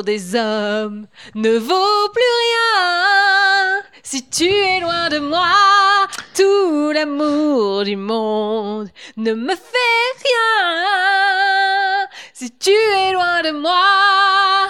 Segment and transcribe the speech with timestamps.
[0.00, 3.82] l'amour des hommes ne vaut plus rien.
[4.02, 5.46] Si tu es loin de moi,
[6.34, 12.06] tout l'amour du monde ne me fait rien.
[12.32, 14.68] Si tu es loin de moi.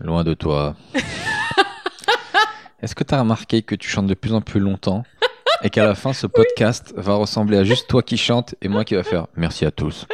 [0.00, 0.76] Loin de toi.
[2.82, 5.04] Est-ce que tu as remarqué que tu chantes de plus en plus longtemps
[5.62, 8.84] et qu'à la fin, ce podcast va ressembler à juste toi qui chante et moi
[8.84, 10.06] qui va faire merci à tous?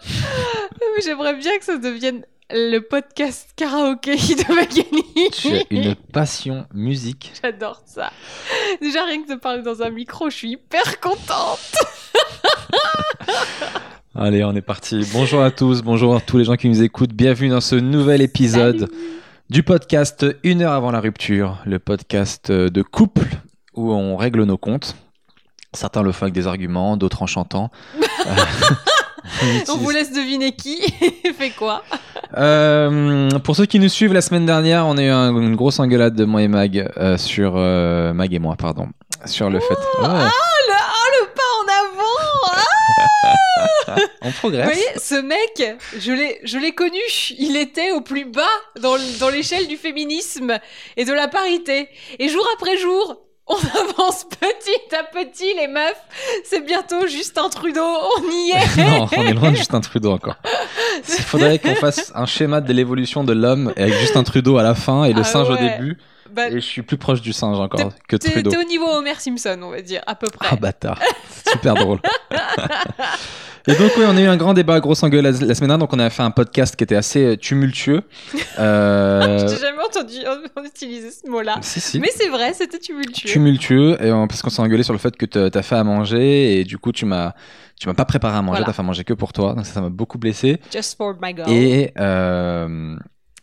[1.04, 5.30] J'aimerais bien que ça devienne le podcast karaoké de Magali.
[5.32, 7.32] Tu as une passion musique.
[7.42, 8.10] J'adore ça.
[8.80, 11.76] Déjà, rien que de parler dans un micro, je suis hyper contente.
[14.14, 15.06] Allez, on est parti.
[15.12, 17.12] Bonjour à tous, bonjour à tous les gens qui nous écoutent.
[17.12, 18.88] Bienvenue dans ce nouvel épisode
[19.50, 23.28] du podcast Une heure avant la rupture, le podcast de couple
[23.74, 24.96] où on règle nos comptes.
[25.74, 27.70] Certains le font avec des arguments, d'autres en chantant.
[29.68, 30.80] On vous laisse deviner qui
[31.38, 31.82] fait quoi.
[32.36, 35.78] Euh, pour ceux qui nous suivent, la semaine dernière, on a eu un- une grosse
[35.80, 38.88] engueulade de moi et Mag euh, sur euh, Mag et moi, pardon,
[39.24, 39.74] sur le fait.
[39.74, 40.30] Ouais, Ah,
[40.68, 42.52] le, oh, le pas en avant
[43.86, 44.64] ah on Vous progresse.
[44.64, 46.98] voyez, ce mec, je l'ai, je l'ai connu.
[47.38, 48.42] Il était au plus bas
[48.80, 48.96] dans
[49.30, 50.58] l'échelle du féminisme
[50.96, 51.88] et de la parité.
[52.18, 53.16] Et jour après jour,
[53.54, 56.00] on avance petit à petit, les meufs.
[56.44, 57.80] C'est bientôt Justin Trudeau.
[58.18, 58.76] On y est.
[58.98, 60.36] non, on est loin de Justin Trudeau encore.
[61.08, 64.74] Il faudrait qu'on fasse un schéma de l'évolution de l'homme avec Justin Trudeau à la
[64.74, 65.98] fin et le Ah singe au début.
[66.30, 68.50] Bah, Et je suis plus proche du singe encore que Trudeau.
[68.50, 70.48] t'es au niveau Homer Simpson, on va dire, à peu près.
[70.50, 70.98] Ah bâtard,
[71.30, 72.00] c'est super drôle.
[73.68, 75.78] Et donc oui, on a eu un grand débat, grosse engueulade la, la semaine dernière,
[75.78, 78.02] donc on a fait un podcast qui était assez euh, tumultueux.
[78.58, 80.16] Euh, J'ai jamais entendu
[80.56, 81.58] on utiliser ce mot-là.
[81.60, 82.00] si si.
[82.00, 83.28] Mais c'est vrai, c'était tumultueux.
[83.28, 86.58] tumultueux et, euh, parce qu'on s'est engueulé sur le fait que t'as fait à manger
[86.58, 87.34] et du coup tu m'as
[87.78, 88.66] tu m'as pas préparé à manger, Voilà.
[88.66, 90.58] t'as fait à manger que pour toi, donc ça ça m'a beaucoup blessé.
[90.72, 91.48] Just for my girl.
[91.52, 92.96] Et euh,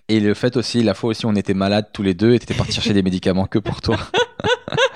[0.10, 2.54] et le fait aussi, la fois aussi on était malades tous les deux et t'étais
[2.54, 3.96] parti chercher des médicaments que pour toi.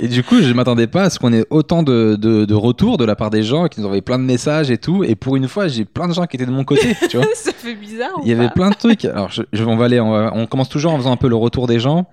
[0.00, 2.96] et du coup, je m'attendais pas à ce qu'on ait autant de, de, de retours
[2.98, 5.02] de la part des gens qui nous envoyaient plein de messages et tout.
[5.04, 7.26] Et pour une fois, j'ai plein de gens qui étaient de mon côté, tu vois.
[7.34, 8.10] ça fait bizarre.
[8.22, 9.04] Il y avait plein de trucs.
[9.04, 11.28] Alors, je, je- on va aller, on, va- on commence toujours en faisant un peu
[11.28, 12.06] le retour des gens.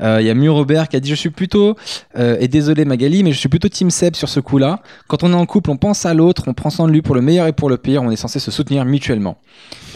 [0.00, 1.76] Euh, Il y a Mieux Robert qui a dit Je suis plutôt,
[2.18, 4.80] euh, et désolé Magali, mais je suis plutôt Team Seb sur ce coup-là.
[5.06, 7.14] Quand on est en couple, on pense à l'autre, on prend soin de lui pour
[7.14, 9.36] le meilleur et pour le pire, on est censé se soutenir mutuellement.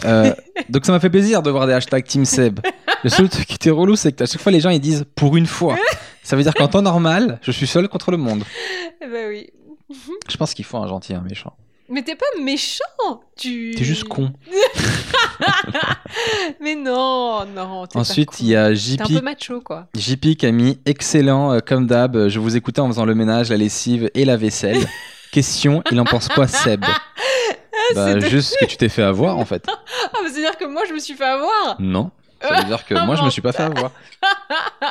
[0.05, 0.31] Euh,
[0.69, 2.59] donc ça m'a fait plaisir de voir des hashtags Team Seb.
[3.03, 5.03] Le seul truc qui était relou, c'est que à chaque fois les gens ils disent
[5.15, 5.75] pour une fois.
[6.27, 8.43] Ça veut dire qu'en temps normal, je suis seul contre le monde.
[9.01, 9.49] Eh ben oui.
[10.27, 11.53] Je pense qu'il faut un gentil et un méchant.
[11.87, 12.83] Mais t'es pas méchant.
[13.37, 13.73] Tu.
[13.77, 14.33] T'es juste con.
[16.59, 17.85] Mais non, non.
[17.95, 19.87] Ensuite, il y a JP un peu macho, quoi.
[19.95, 22.27] JP qui a mis excellent euh, comme d'hab.
[22.27, 24.83] Je vous écoutais en faisant le ménage, la lessive et la vaisselle.
[25.31, 26.87] Question, il en pense quoi Seb Bah
[27.93, 29.65] c'est de- juste que tu t'es fait avoir en fait.
[29.69, 31.77] Ah, mais c'est-à-dire que moi, je me suis fait avoir?
[31.79, 32.11] Non.
[32.41, 33.91] Ça veut dire que moi je me suis pas fait avoir.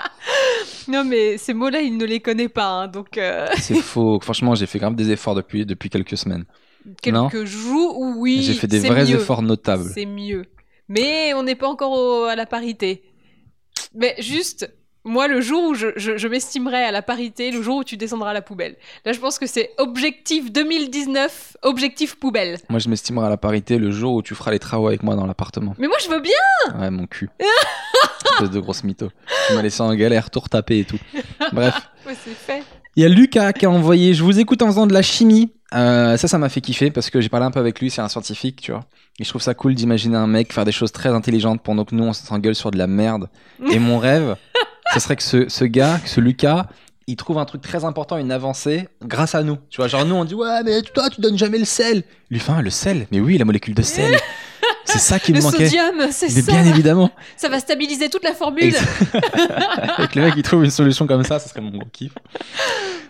[0.89, 2.67] Non, mais ces mots-là, il ne les connaît pas.
[2.69, 4.19] hein, donc, euh, C'est faux.
[4.23, 6.45] Franchement, j'ai fait grave des efforts depuis depuis quelques semaines.
[7.03, 8.43] Quelques jours, oui.
[8.43, 9.17] j'ai fait des vrais mieux.
[9.17, 9.91] efforts notables.
[9.93, 10.45] C'est mieux.
[10.89, 13.03] Mais on n'est pas encore au- à la parité.
[13.95, 14.73] Mais juste,
[15.07, 17.97] moi, le jour où je, je- je m'estimerai à la parité, le jour où tu
[17.97, 18.77] descendras à la poubelle.
[19.05, 22.59] Là, je pense que c'est objectif 2019, objectif poubelle.
[22.69, 25.15] Moi je m'estimerai à la parité le jour où tu feras les travaux avec moi
[25.17, 25.75] dans l'appartement.
[25.79, 26.79] Mais moi, je veux bien.
[26.81, 27.31] Ouais, mon cul.
[28.35, 29.09] Espèce de grosse mytho.
[29.49, 30.99] Tu m'as laissé en galère, tout retapé et tout.
[31.53, 31.75] Bref.
[32.07, 32.63] Ouais, c'est fait.
[32.95, 35.51] Il y a Lucas qui a envoyé Je vous écoute en faisant de la chimie.
[35.75, 37.91] Euh, ça, ça m'a fait kiffer parce que j'ai parlé un peu avec lui.
[37.91, 38.85] C'est un scientifique, tu vois.
[39.19, 41.97] Et je trouve ça cool d'imaginer un mec faire des choses très intelligentes pendant que
[41.97, 43.29] nous, on s'engueule sur de la merde.
[43.73, 44.37] Et mon rêve,
[45.01, 46.67] ce serait que ce, ce gars, que ce Lucas,
[47.07, 49.59] il trouve un truc très important, une avancée, grâce à nous.
[49.71, 52.03] Tu vois, genre nous, on dit Ouais, mais toi, tu donnes jamais le sel.
[52.31, 53.07] Lui, Ah, le sel?
[53.13, 54.17] Mais oui, la molécule de sel.
[54.87, 55.69] C'est ça qui me Le manquait.
[55.69, 56.53] sodium, c'est Mais ça.
[56.53, 57.11] bien évidemment.
[57.37, 58.75] Ça va stabiliser toute la formule.
[59.99, 62.13] Avec le mec qui trouve une solution comme ça, ça serait mon gros kiff.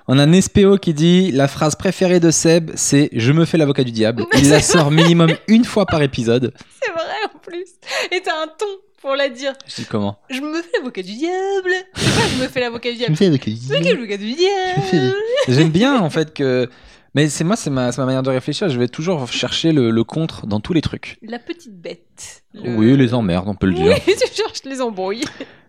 [0.09, 3.59] On a un SPO qui dit La phrase préférée de Seb, c'est Je me fais
[3.59, 4.25] l'avocat du diable.
[4.35, 6.53] Il la sort minimum une fois par épisode.
[6.83, 7.05] C'est vrai
[7.35, 7.67] en plus.
[8.13, 8.67] Et t'as un ton
[9.01, 9.53] pour la dire.
[9.67, 10.19] Je dis comment?
[10.31, 11.71] Je me fais l'avocat du diable.
[11.97, 14.33] C'est je me fais l'avocat du diable fais l'avocat du Je me fais l'avocat du
[14.33, 15.15] diable.
[15.49, 16.69] J'aime bien en fait que.
[17.17, 18.69] Mais c'est moi, c'est ma, ma manière de réfléchir.
[18.69, 21.17] Je vais toujours chercher le, le contre dans tous les trucs.
[21.23, 22.45] La petite bête.
[22.53, 23.97] Le- Oui, les emmerdes, on peut le dire.
[24.07, 25.25] Oui, tu cherches les embrouilles.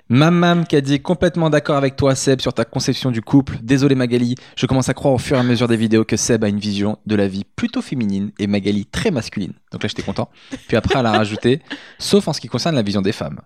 [0.09, 3.57] Mamam qui a dit complètement d'accord avec toi Seb sur ta conception du couple.
[3.61, 6.44] Désolé Magali, je commence à croire au fur et à mesure des vidéos que Seb
[6.44, 9.53] a une vision de la vie plutôt féminine et Magali très masculine.
[9.71, 10.29] Donc là j'étais content.
[10.67, 11.61] Puis après elle a rajouté,
[12.00, 13.39] sauf en ce qui concerne la vision des femmes.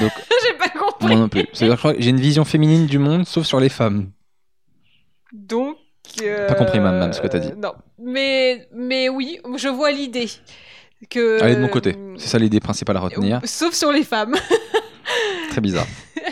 [0.00, 0.12] Donc
[0.46, 1.08] J'ai pas compris.
[1.08, 1.46] moi non plus.
[1.54, 4.10] C'est-à-dire que j'ai une vision féminine du monde sauf sur les femmes.
[5.32, 5.76] Donc.
[6.22, 7.52] Euh, Pas compris, Mam, ce que t'as dit.
[7.56, 7.72] Non.
[8.02, 10.28] Mais, mais oui, je vois l'idée.
[11.10, 11.42] que.
[11.42, 11.96] Allez de mon côté.
[12.16, 13.40] C'est ça l'idée principale à retenir.
[13.44, 14.34] Sauf sur les femmes.
[15.50, 15.86] Très bizarre.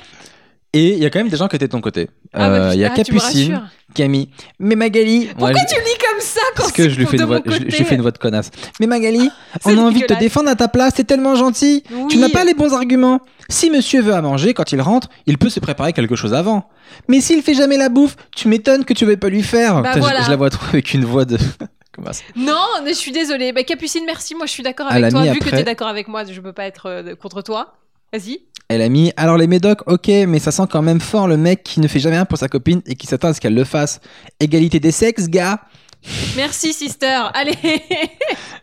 [0.75, 2.09] Et il y a quand même des gens qui étaient de ton côté.
[2.33, 5.29] Ah, bah, Euh, Il y a me Capucine qui a mis Mais Magali.
[5.37, 7.77] Pourquoi tu lis ça quand Parce que je lui fais une voix, je, côté je
[7.77, 8.51] lui fais une voix de connasse.
[8.81, 9.31] Mais Magali,
[9.65, 11.83] on a envie de te défendre à ta place, c'est tellement gentil.
[11.91, 12.07] Oui.
[12.09, 13.21] Tu n'as pas les bons arguments.
[13.49, 16.69] Si monsieur veut à manger, quand il rentre, il peut se préparer quelque chose avant.
[17.09, 19.83] Mais s'il fait jamais la bouffe, tu m'étonnes que tu veux pas lui faire.
[19.83, 21.37] Bah je- la vois trop avec une voix de.
[22.37, 23.53] Non, mais je suis désolée.
[23.53, 24.35] Bah, Capucine, merci.
[24.35, 25.23] Moi, je suis d'accord avec toi.
[25.25, 27.75] Vu que après- tu es d'accord avec moi, je peux pas être euh, contre toi.
[28.13, 28.41] Vas-y.
[28.69, 31.63] Elle a mis Alors les médocs, ok, mais ça sent quand même fort le mec
[31.63, 33.65] qui ne fait jamais rien pour sa copine et qui s'attend à ce qu'elle le
[33.65, 34.01] fasse.
[34.41, 35.61] Égalité des sexes, gars
[36.37, 37.21] Merci, sister.
[37.35, 37.57] Allez.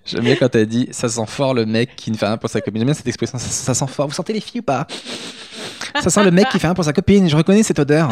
[0.06, 2.50] J'aime bien quand t'as dit Ça sent fort le mec qui ne fait rien pour
[2.50, 2.80] sa copine.
[2.80, 4.08] J'aime bien cette expression, ça, ça sent fort.
[4.08, 4.88] Vous sentez les filles ou pas?
[6.02, 7.30] Ça sent le mec qui fait rien pour sa copine.
[7.30, 8.12] Je reconnais cette odeur.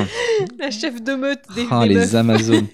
[0.60, 2.16] La chef de meute des, des les meufs.
[2.16, 2.68] Amazones.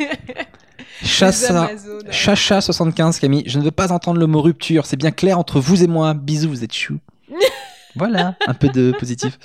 [1.04, 1.64] Chassa.
[1.64, 2.10] Amazones.
[2.10, 5.84] Chacha75 Camille, je ne veux pas entendre le mot rupture, c'est bien clair entre vous
[5.84, 6.14] et moi.
[6.14, 7.00] Bisous, vous êtes chou.
[7.95, 9.38] voilà, un peu de positif.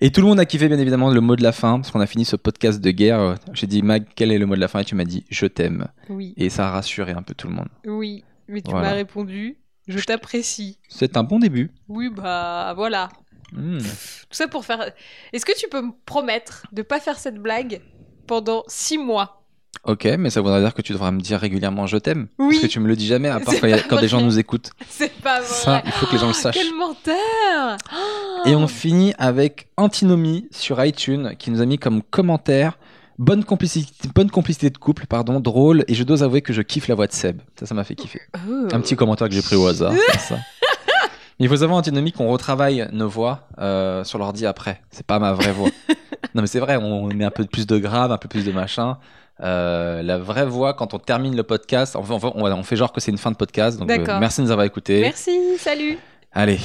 [0.00, 2.00] Et tout le monde a kiffé bien évidemment le mot de la fin, parce qu'on
[2.00, 3.36] a fini ce podcast de guerre.
[3.52, 4.80] J'ai dit Mag, quel est le mot de la fin?
[4.80, 5.86] Et tu m'as dit je t'aime.
[6.08, 7.68] Oui, Et ça a rassuré un peu tout le monde.
[7.86, 8.24] oui.
[8.48, 8.88] Mais tu Voilà.
[8.90, 9.56] m'as répondu.
[9.88, 10.78] Je t'apprécie.
[10.88, 11.70] C'est un bon début.
[11.88, 13.08] Oui, bah voilà.
[13.52, 13.78] Hmm.
[13.78, 13.84] Tout
[14.32, 14.90] ça pour faire.
[15.32, 17.80] Est-ce que tu peux me promettre de pas faire cette blague
[18.26, 19.41] pendant six mois?
[19.84, 22.28] Ok, mais ça voudrait dire que tu devras me dire régulièrement je t'aime.
[22.38, 22.50] Oui.
[22.54, 24.00] Parce que tu me le dis jamais, à part quand, il y a- pas quand
[24.00, 24.70] des gens nous écoutent.
[24.88, 25.48] C'est pas vrai.
[25.48, 26.54] Ça, il faut que les gens le Oh, sachent.
[26.54, 28.48] Quel menteur Oh.
[28.48, 32.78] Et on finit avec Antinomie sur iTunes qui nous a mis comme commentaire
[33.18, 35.84] bonne complicité, bonne complicité de couple, pardon, drôle.
[35.88, 37.40] Et je dois avouer que je kiffe la voix de Seb.
[37.58, 38.20] Ça, ça m'a fait kiffer.
[38.48, 38.68] Oh.
[38.72, 39.92] Un petit commentaire que j'ai pris au hasard.
[40.18, 40.38] ça.
[41.38, 44.80] Il faut savoir, Antinomie, qu'on retravaille nos voix euh, sur l'ordi après.
[44.90, 45.70] C'est pas ma vraie voix.
[46.34, 48.52] non, mais c'est vrai, on met un peu plus de grave, un peu plus de
[48.52, 48.98] machin.
[49.40, 52.62] Euh, la vraie voix, quand on termine le podcast, on fait, on fait- on- on
[52.62, 53.78] fait genre que c'est une fin de podcast.
[53.78, 54.20] Donc, euh, D'accord.
[54.20, 55.00] merci de nous avoir écoutés.
[55.00, 55.98] Merci, salut.
[56.32, 56.58] Allez,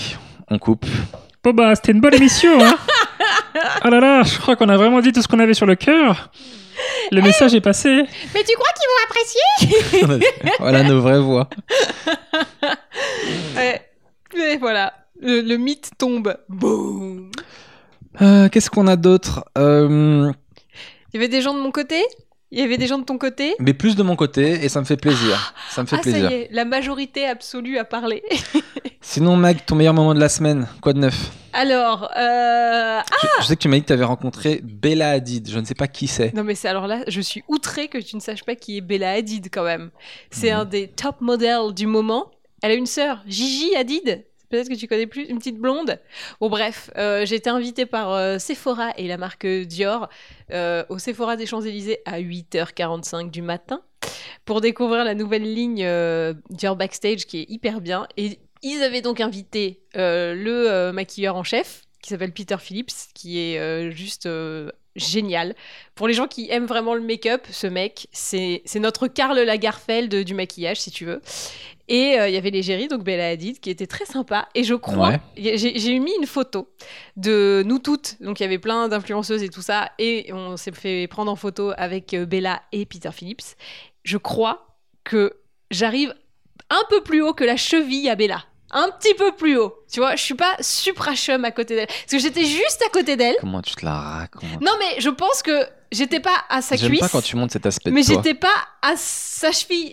[0.49, 0.85] on coupe.
[1.43, 2.75] Bon bah c'était une bonne émission hein
[3.81, 5.75] Ah là là, je crois qu'on a vraiment dit tout ce qu'on avait sur le
[5.75, 6.29] cœur.
[7.11, 7.89] Le message est passé.
[8.33, 11.49] Mais tu crois qu'ils vont apprécier voilà nos vraies voix.
[13.55, 13.81] Ouais.
[14.35, 14.93] Et voilà.
[15.19, 16.37] Le, le mythe tombe.
[16.49, 17.31] Boum.
[18.21, 19.45] Euh, Qu'est-ce qu'on a d'autre?
[19.57, 20.31] Euh,
[21.13, 22.03] Il y avait des gens de mon côté?
[22.51, 24.79] Il y avait des gens de ton côté Mais plus de mon côté, et ça
[24.79, 25.53] me fait plaisir.
[25.69, 26.31] Ça me fait Ah, ça plaisir.
[26.31, 28.23] y est, la majorité absolue a parlé.
[29.01, 31.31] Sinon, Mag, ton meilleur moment de la semaine, quoi de neuf?
[31.53, 32.99] Alors, euh...
[33.21, 35.49] je, je sais que tu m'as dit que tu avais rencontré Bella Hadid.
[35.49, 36.33] Je ne sais pas qui c'est.
[36.35, 38.81] Non mais c'est alors là, je suis outrée que tu ne saches pas qui est
[38.81, 39.89] Bella Hadid quand même.
[40.31, 40.59] C'est Mhm.
[40.59, 42.31] un des top modèles du moment.
[42.61, 44.25] Elle a une sœur, Gigi Hadid.
[44.49, 45.99] Peut-être que tu connais plus, une petite blonde.
[46.39, 50.09] Bon bref, euh, j'ai été invitée par euh, Sephora et la marque Dior
[50.51, 53.81] euh, au Sephora des Champs-Élysées à 8h45 du matin
[54.45, 55.85] pour découvrir la nouvelle ligne
[56.49, 58.07] Dior Backstage qui est hyper bien.
[58.15, 63.91] Et ils avaient donc invité le maquilleur en chef qui s'appelle Peter Phillips, qui est
[63.91, 64.29] juste
[64.95, 65.55] génial.
[65.95, 70.23] Pour les gens qui aiment vraiment le make-up, ce mec, c'est c'est notre Karl Lagerfeld
[70.23, 71.21] du maquillage, si tu veux.
[71.89, 74.49] Et euh, il y avait l'égérie, donc Bella Hadid, qui était très sympa.
[74.55, 75.55] Et je crois, Ouais.
[75.57, 76.69] j'ai mis une photo
[77.15, 78.21] de nous toutes.
[78.21, 79.91] Donc il y avait plein d'influenceuses et tout ça.
[79.97, 83.55] Et on s'est fait prendre en photo avec euh, Bella et Peter Phillips.
[84.03, 84.75] Je crois
[85.05, 85.33] que
[85.71, 86.13] j'arrive
[86.69, 88.43] un peu plus haut que la cheville à Bella.
[88.71, 89.73] Un petit peu plus haut.
[89.89, 91.87] Tu vois, je suis pas supra chum à côté d'elle.
[91.87, 93.37] Parce que j'étais juste à côté d'elle.
[93.39, 94.59] Comment tu te la racontes?
[94.59, 95.51] Non, mais je pense que
[95.91, 96.99] j'étais pas à sa cuisse.
[96.99, 98.47] pas quand tu montes cet aspect Mais j'étais pas
[98.81, 99.91] à sa cheville.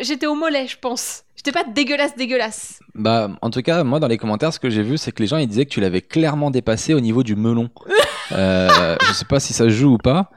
[0.00, 1.22] J'étais au mollet, je pense.
[1.36, 2.80] J'étais pas dégueulasse, dégueulasse.
[2.94, 5.26] Bah, en tout cas, moi, dans les commentaires, ce que j'ai vu, c'est que les
[5.26, 7.70] gens, ils disaient que tu l'avais clairement dépassé au niveau du melon.
[8.32, 10.30] Euh, je sais pas si ça joue ou pas.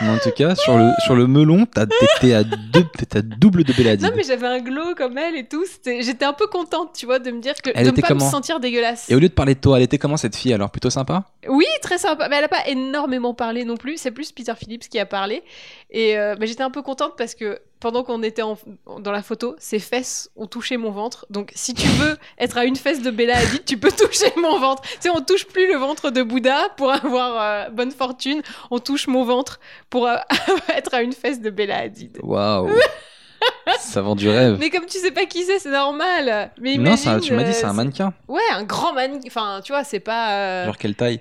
[0.00, 3.64] Mais en tout cas, sur le, sur le melon, t'étais à, deux, t'étais à double
[3.64, 4.02] de Hadid.
[4.02, 5.64] Non, mais j'avais un glow comme elle et tout.
[5.84, 7.70] J'étais un peu contente, tu vois, de me dire que.
[7.74, 9.10] Elle de était pas me comment sentir dégueulasse.
[9.10, 10.70] Et au lieu de parler de toi, elle était comment cette fille alors?
[10.70, 11.24] Plutôt sympa?
[11.48, 12.28] Oui, très sympa.
[12.28, 13.96] Mais elle a pas énormément parlé non plus.
[13.96, 15.42] C'est plus Peter Phillips qui a parlé.
[15.90, 18.58] Et euh, mais j'étais un peu contente parce que pendant qu'on était en-
[19.00, 21.26] dans la photo, ses fesses ont touché mon ventre.
[21.30, 24.58] Donc si tu veux être à une fesse de Bella Hadid, tu peux toucher mon
[24.58, 24.82] ventre.
[24.82, 28.42] Tu sais, on touche plus le ventre de Bouddha pour avoir euh, bonne fortune.
[28.70, 30.16] On touche mon ventre pour euh,
[30.74, 32.18] être à une fesse de Bella Hadid.
[32.22, 32.68] Waouh
[33.80, 34.56] Ça vend du rêve.
[34.58, 36.50] Mais comme tu sais pas qui c'est, c'est normal.
[36.60, 38.12] Mais non, ça, imagine, tu m'as dit, euh, c'est un mannequin.
[38.26, 39.28] Ouais, un grand mannequin.
[39.28, 40.32] Enfin, tu vois, c'est pas.
[40.32, 41.20] euh, Genre quelle taille?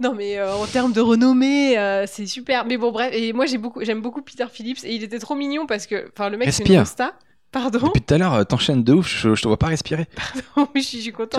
[0.00, 2.64] Non, mais euh, en termes de renommée, euh, c'est super.
[2.66, 3.10] Mais bon, bref.
[3.14, 4.84] Et moi, j'ai beaucoup, j'aime beaucoup Peter Phillips.
[4.84, 7.14] Et il était trop mignon parce que, enfin, le mec, c'est une rosta.
[7.52, 7.86] Pardon?
[7.86, 10.06] Depuis tout à l'heure, euh, t'enchaînes de ouf, je, je te vois pas respirer.
[10.74, 11.34] Je suis je suis contente.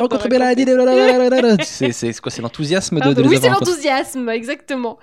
[1.62, 3.16] C'est c'est quoi C'est l'enthousiasme de, Pardon.
[3.18, 4.98] de les oui, c'est l'enthousiasme, exactement.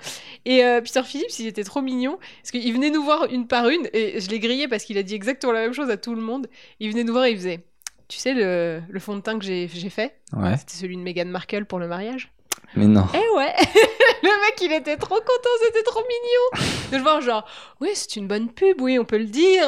[0.46, 3.68] Et euh, Peter Phillips, il était trop mignon parce qu'il venait nous voir une par
[3.68, 6.14] une et je l'ai grillé parce qu'il a dit exactement la même chose à tout
[6.14, 6.46] le monde.
[6.80, 7.60] Il venait nous voir et il faisait
[8.08, 10.56] tu sais, le, le fond de teint que j'ai j'ai fait, Ouais.
[10.58, 12.31] c'était celui de Meghan Markle pour le mariage.
[12.74, 13.06] Mais non.
[13.14, 13.52] Eh ouais
[14.22, 17.44] Le mec, il était trop content, c'était trop mignon De le voir genre,
[17.80, 19.66] oui, c'est une bonne pub, oui, on peut le dire.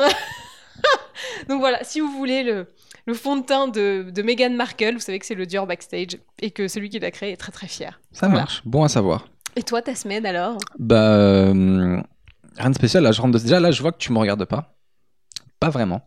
[1.48, 2.66] Donc voilà, si vous voulez le,
[3.06, 6.18] le fond de teint de, de Meghan Markle, vous savez que c'est le Dior Backstage
[6.40, 8.00] et que celui qui l'a créé est très très fier.
[8.12, 8.42] Ça Voilà.
[8.42, 8.62] marche.
[8.64, 9.26] Bon à savoir.
[9.56, 10.58] Et toi, ta semaine alors?
[10.78, 12.00] Bah, euh,
[12.58, 13.02] rien de spécial.
[13.04, 13.42] Là, je rentre de...
[13.42, 14.74] Déjà, là, je vois que tu me regardes pas.
[15.60, 16.02] Pas vraiment.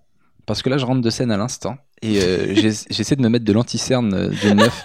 [0.46, 1.78] Parce que là, je rentre de scène à l'instant.
[2.02, 2.54] Et euh,
[2.90, 4.84] j'essaie de me mettre de l'anti-cerne euh, de neuf.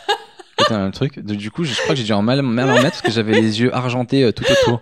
[0.59, 1.19] C'était un truc.
[1.21, 3.33] Du coup, je crois que j'ai dû en mal, mal en mettre parce que j'avais
[3.33, 4.81] les yeux argentés euh, tout autour.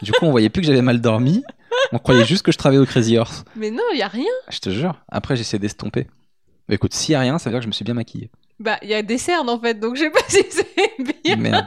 [0.00, 1.42] Du coup, on voyait plus que j'avais mal dormi.
[1.92, 3.44] On croyait juste que je travaillais au Crazy Horse.
[3.56, 4.24] Mais non, il y a rien.
[4.50, 4.94] Je te jure.
[5.10, 6.06] Après, j'essaie d'estomper.
[6.68, 8.30] Mais écoute, s'il y a rien, ça veut dire que je me suis bien maquillé.
[8.58, 11.36] Bah, il y a des cernes en fait, donc je sais pas si c'est bien.
[11.36, 11.66] Merde.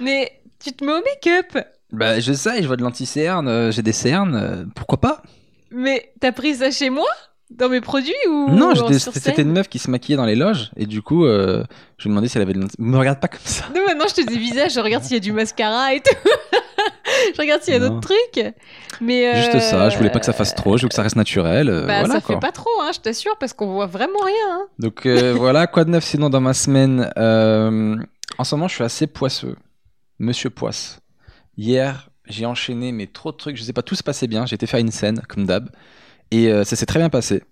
[0.00, 1.64] Mais tu te mets au make-up.
[1.92, 4.34] Bah, je sais, je vois de l'anti-cerne, euh, j'ai des cernes.
[4.34, 5.22] euh, pourquoi pas?
[5.70, 7.08] Mais t'as pris ça chez moi?
[7.50, 10.70] Dans mes produits ou Non, c'était une meuf qui se maquillait dans les loges.
[10.76, 11.64] Et du coup, euh,
[11.96, 13.64] je lui demandais si elle avait de Me regarde pas comme ça.
[13.74, 16.14] Non, maintenant je te dis visage, je regarde s'il y a du mascara et tout.
[17.34, 18.54] je regarde s'il y a d'autres trucs.
[19.00, 21.02] Mais euh, Juste ça, je voulais pas que ça fasse trop, je veux que ça
[21.02, 21.70] reste naturel.
[21.70, 22.34] euh, Bah, voilà, ça quoi.
[22.34, 24.34] fait pas trop, hein, je t'assure, parce qu'on voit vraiment rien.
[24.50, 24.66] hein.
[24.78, 27.96] Donc euh, voilà, quoi de neuf sinon dans ma semaine Euh,
[28.36, 29.56] En ce moment, je suis assez poisseux.
[30.18, 31.00] Monsieur Poisse.
[31.56, 34.44] Hier, j'ai enchaîné, mais trop de trucs, je sais pas, tout se passait bien.
[34.44, 35.70] J'ai été faire une scène, comme d'hab.
[36.30, 37.42] Et euh, ça s'est très bien passé.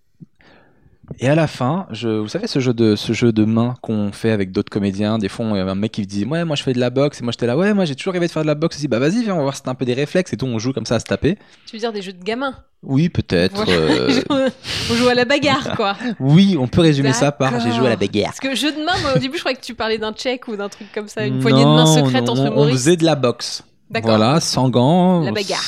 [1.21, 4.11] Et à la fin, je, vous savez ce jeu de ce jeu de main qu'on
[4.11, 5.19] fait avec d'autres comédiens?
[5.19, 6.91] Des fois, il y a un mec qui dit ouais moi je fais de la
[6.91, 8.77] boxe et moi j'étais là ouais moi j'ai toujours rêvé de faire de la boxe
[8.77, 8.89] aussi.
[8.89, 10.47] Bah vas-y viens on va voir si t'as un peu des réflexes et tout.
[10.47, 11.39] On joue comme ça à se taper.
[11.65, 12.55] Tu veux dire des jeux de gamins?
[12.83, 13.55] Oui peut-être.
[13.55, 13.71] Voilà.
[13.73, 14.21] euh,
[14.91, 15.97] On joue à la bagarre, quoi.
[16.19, 18.27] Oui on peut résumer ça par j'ai joué à la bagarre.
[18.27, 20.49] Parce que jeu de main, moi au début je croyais que tu parlais d'un check
[20.49, 22.97] ou d'un truc comme ça, une poignée de main secrète non, entre on, on faisait
[22.97, 23.63] de la boxe.
[24.03, 25.63] Voilà, sans gants, La bagarre.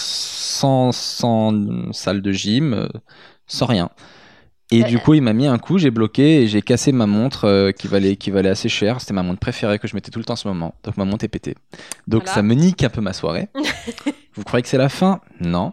[0.59, 2.89] Sans, sans salle de gym, euh,
[3.47, 3.91] sans rien.
[4.71, 7.07] Et Euh, du coup, il m'a mis un coup, j'ai bloqué et j'ai cassé ma
[7.07, 9.01] montre euh, qui, valait, qui valait assez cher.
[9.01, 10.75] C'était ma montre préférée que je mettais tout le temps en ce moment.
[10.85, 11.55] Donc ma montre est pétée.
[12.07, 12.35] Donc Voilà.
[12.35, 13.49] ça me nique un peu ma soirée.
[14.35, 15.21] Vous croyez que c'est la fin?
[15.41, 15.73] Non.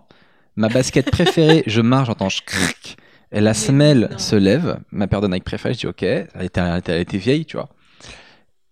[0.55, 2.97] Ma basket préférée, je marche, j'entends cric.
[3.33, 4.79] Et la semelle se lève.
[4.91, 6.03] Ma paire de Nike préférée, je dis ok.
[6.03, 7.67] Elle était- elle était vieille, tu vois.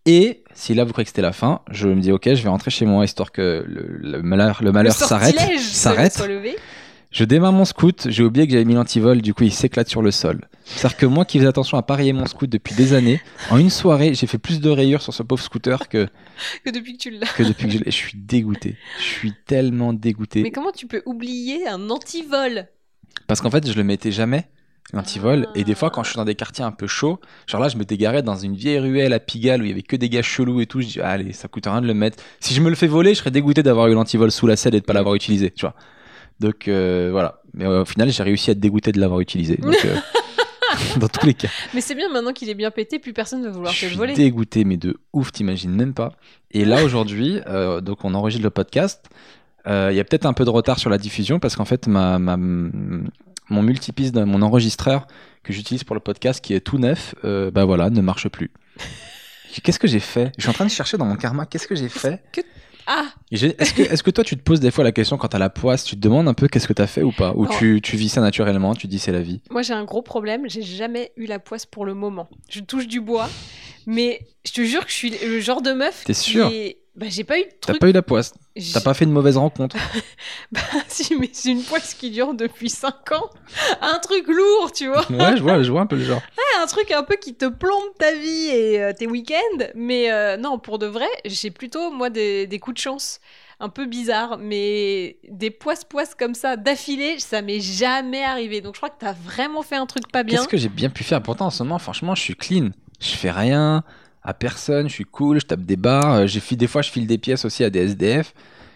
[0.06, 2.50] Et si là vous croyez que c'était la fin, je me dis ok, je vais
[2.50, 5.38] rentrer chez moi histoire que le, le malheur, le malheur s'arrête.
[5.60, 6.22] S'arrête.
[7.10, 10.02] Je démarre mon scoot, j'ai oublié que j'avais mis l'antivol, du coup il s'éclate sur
[10.02, 10.48] le sol.
[10.66, 13.70] C'est-à-dire que moi qui faisais attention à parier mon scoot depuis des années, en une
[13.70, 16.08] soirée j'ai fait plus de rayures sur ce pauvre scooter que,
[16.66, 17.28] Que depuis que tu l'as.
[17.28, 17.78] que depuis que je.
[17.86, 18.78] Je suis dégoûté.
[18.98, 20.42] Je suis tellement dégoûté.
[20.42, 22.68] Mais comment tu peux oublier un antivol?
[23.28, 24.48] Parce qu'en fait je le mettais jamais,
[24.94, 25.48] l'antivol.
[25.48, 25.52] Ah.
[25.56, 27.78] Et des fois quand je suis dans des quartiers un peu chauds, genre là je
[27.78, 30.22] m'étais garé dans une vieille ruelle à Pigalle où il y avait que des gars
[30.22, 32.24] chelous et tout, je dis ah, allez ça coûte rien de le mettre.
[32.40, 34.76] Si je me le fais voler je serais dégoûté d'avoir eu l'antivol sous la selle
[34.76, 35.76] et de pas l'avoir utilisé, tu vois.
[36.40, 37.42] Donc euh, voilà.
[37.54, 39.58] Mais euh, au final j'ai réussi à être dégoûté de l'avoir utilisé.
[39.58, 39.96] Donc, euh,
[41.00, 41.50] dans tous les cas.
[41.74, 43.86] Mais c'est bien maintenant qu'il est bien pété, plus personne ne va vouloir Je te
[43.86, 44.14] le suis voler.
[44.14, 46.14] dégoûté, mais de ouf, t'imagines même pas.
[46.52, 47.40] Et là, aujourd'hui,
[47.82, 49.06] donc on enregistre le podcast.
[49.68, 52.18] Il y a peut-être un peu de retard sur la diffusion parce qu'en fait, ma,
[52.20, 52.38] ma-
[53.54, 55.08] mon multipiste, de- mon enregistreur
[55.44, 58.52] que j'utilise pour le podcast, qui est tout neuf, euh, bah voilà, ne marche plus.
[59.64, 60.32] Qu'est-ce que j'ai fait?
[60.38, 62.24] Je suis en train de chercher dans mon karma, qu'est-ce que j'ai fait?
[62.88, 65.16] Ah Et j'ai- Est-ce que, est que toi, tu te poses des fois la question
[65.18, 67.32] quand t'as la poisse, tu te demandes un peu qu'est-ce que t'as fait ou pas?
[67.36, 69.42] Ou tu, tu vis ça naturellement, tu dis c'est la vie?
[69.52, 70.50] Moi, j'ai un gros problème.
[70.50, 72.28] J'ai jamais eu la poisse pour le moment.
[72.50, 73.30] Je touche du bois,
[73.86, 76.04] mais je te jure que je suis le genre de meuf.
[76.04, 78.36] T'es qui sûre est- Bah, j'ai pas eu de T'as pas eu la poisse
[78.72, 79.76] T'as pas fait une mauvaise rencontre
[80.52, 83.30] Bah, si, mais c'est une poisse qui dure depuis 5 ans.
[83.82, 85.12] Un truc lourd, tu vois.
[85.12, 86.22] Ouais, je vois, je vois un peu le genre.
[86.62, 89.66] un truc un peu qui te plombe ta vie et euh, tes week-ends.
[89.74, 93.20] Mais euh, non, pour de vrai, j'ai plutôt, moi, des, des coups de chance
[93.60, 94.38] un peu bizarres.
[94.38, 98.62] Mais des poisses-poisses comme ça, d'affilée, ça m'est jamais arrivé.
[98.62, 100.38] Donc je crois que t'as vraiment fait un truc pas bien.
[100.38, 101.24] Qu'est-ce que j'ai bien pu faire?
[101.24, 102.70] Pourtant, en ce moment, franchement, je suis clean.
[103.00, 103.84] Je fais rien
[104.24, 106.14] à personne, je suis cool, je tape des barres.
[106.14, 108.34] euh, J'ai fait des fois, je file des pièces aussi à des SDF.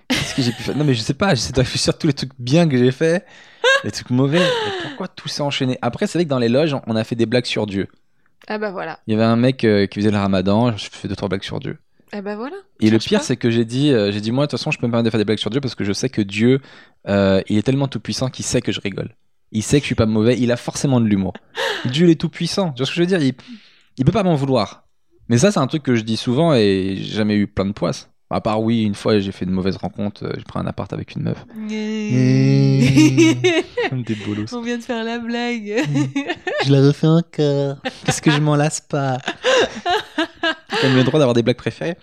[0.10, 0.75] Qu'est-ce que j'ai pu faire?
[0.77, 3.25] Non, mais je sais pas, j'essaie de réfléchir tous les trucs bien que j'ai fait,
[3.84, 4.39] les trucs mauvais.
[4.39, 5.77] Mais pourquoi tout s'est enchaîné?
[5.82, 7.88] Après, c'est vrai que dans les loges, on a fait des blagues sur Dieu.
[8.48, 9.00] Ah bah voilà.
[9.08, 11.44] Il y avait un mec euh, qui faisait le ramadan, je fais deux, trois blagues
[11.44, 11.77] sur Dieu.
[12.13, 12.56] Ah bah voilà.
[12.80, 14.80] Et le pire, c'est que j'ai dit, euh, j'ai dit, moi, de toute façon, je
[14.80, 16.62] peux me permettre de faire des blagues sur Dieu parce que je sais que Dieu,
[17.10, 19.10] euh, il est tellement tout puissant qu'il sait que je rigole.
[19.51, 21.34] Il sait que je suis pas mauvais, il a forcément de l'humour.
[21.86, 22.72] Dieu, il est tout puissant.
[22.72, 23.22] Tu vois ce que je veux dire?
[23.22, 23.34] Il,
[23.98, 24.87] il peut pas m'en vouloir.
[25.29, 27.74] Mais ça, c'est un truc que je dis souvent et j'ai jamais eu plein de
[27.74, 28.10] poisses.
[28.29, 30.91] À part, oui, une fois, j'ai fait une mauvaise rencontre, euh, j'ai pris un appart
[30.91, 31.46] avec une meuf.
[33.89, 34.53] Comme des bolos.
[34.53, 35.75] On vient de faire la blague.
[36.65, 37.77] Je la refais encore.
[38.05, 39.17] Parce que je m'en lasse pas.
[40.81, 41.96] Comme le droit d'avoir des blagues préférées.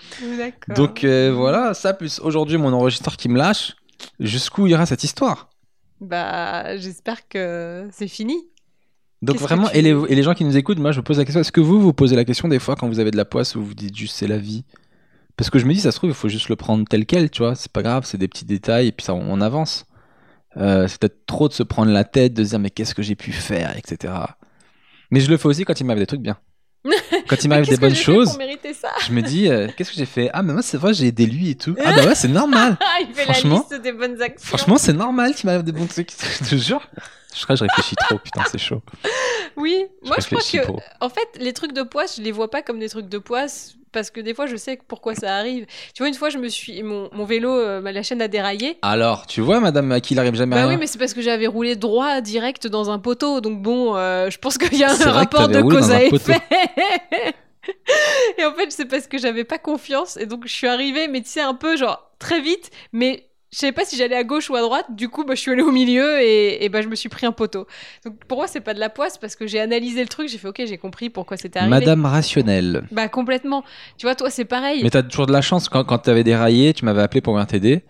[0.74, 3.76] Donc euh, voilà, ça plus aujourd'hui mon enregistreur qui me lâche.
[4.18, 5.50] Jusqu'où ira cette histoire?
[6.00, 8.46] Bah, j'espère que c'est fini.
[9.24, 11.18] Donc vraiment, tu- et, les, et les gens qui nous écoutent, moi je me pose
[11.18, 13.16] la question, est-ce que vous vous posez la question des fois quand vous avez de
[13.16, 14.64] la poisse ou vous vous dites juste c'est la vie?
[15.36, 17.28] Parce que je me dis, ça se trouve, il faut juste le prendre tel quel,
[17.30, 19.86] tu vois, c'est pas grave, c'est des petits détails et puis ça, on avance.
[20.56, 23.02] Euh, c'est peut-être trop de se prendre la tête, de se dire mais qu'est-ce que
[23.02, 24.12] j'ai pu faire, etc.
[25.10, 26.36] Mais je le fais aussi quand il m'arrive des trucs bien.
[27.28, 28.36] Quand il m'arrive des bonnes choses,
[28.74, 28.90] ça?
[29.06, 30.28] je me dis, euh, qu'est-ce que j'ai fait?
[30.34, 31.74] Ah, mais moi c'est vrai, j'ai aidé lui et tout.
[31.82, 32.76] Ah bah ouais, c'est normal.
[33.00, 34.46] Il fait la Franchement- liste des bonnes actions.
[34.46, 36.10] Franchement, c'est normal qu'il m'arrive des bons trucs,
[36.42, 36.86] je te jure.
[37.36, 38.80] Je crois que je réfléchis trop, putain, c'est chaud.
[39.56, 40.80] Oui, Je moi je crois que trop.
[41.00, 43.74] en fait les trucs de poisse, je les vois pas comme des trucs de poisse
[43.92, 45.66] parce que des fois je sais pourquoi ça arrive.
[45.94, 48.78] Tu vois une fois je me suis mon, mon vélo euh, la chaîne a déraillé.
[48.82, 51.14] Alors, tu vois, madame, à qui il arrive jamais Bah rien oui, mais c'est parce
[51.14, 53.40] que j'avais roulé droit direct dans un poteau.
[53.40, 56.40] Donc bon, euh, je pense qu'il y a un rapport de cause à effet.
[58.38, 61.22] et en fait, c'est parce que j'avais pas confiance et donc je suis arrivée mais
[61.22, 64.50] tu sais un peu genre très vite mais je savais pas si j'allais à gauche
[64.50, 66.88] ou à droite, du coup bah, je suis allée au milieu et, et bah, je
[66.88, 67.66] me suis pris un poteau.
[68.04, 70.38] Donc pour moi c'est pas de la poisse parce que j'ai analysé le truc, j'ai
[70.38, 71.70] fait ok j'ai compris pourquoi c'était arrivé.
[71.70, 72.84] Madame rationnelle.
[72.90, 73.62] Bah complètement.
[73.96, 74.82] Tu vois toi c'est pareil.
[74.82, 77.46] Mais t'as toujours de la chance quand, quand t'avais déraillé, tu m'avais appelé pour venir
[77.46, 77.82] t'aider.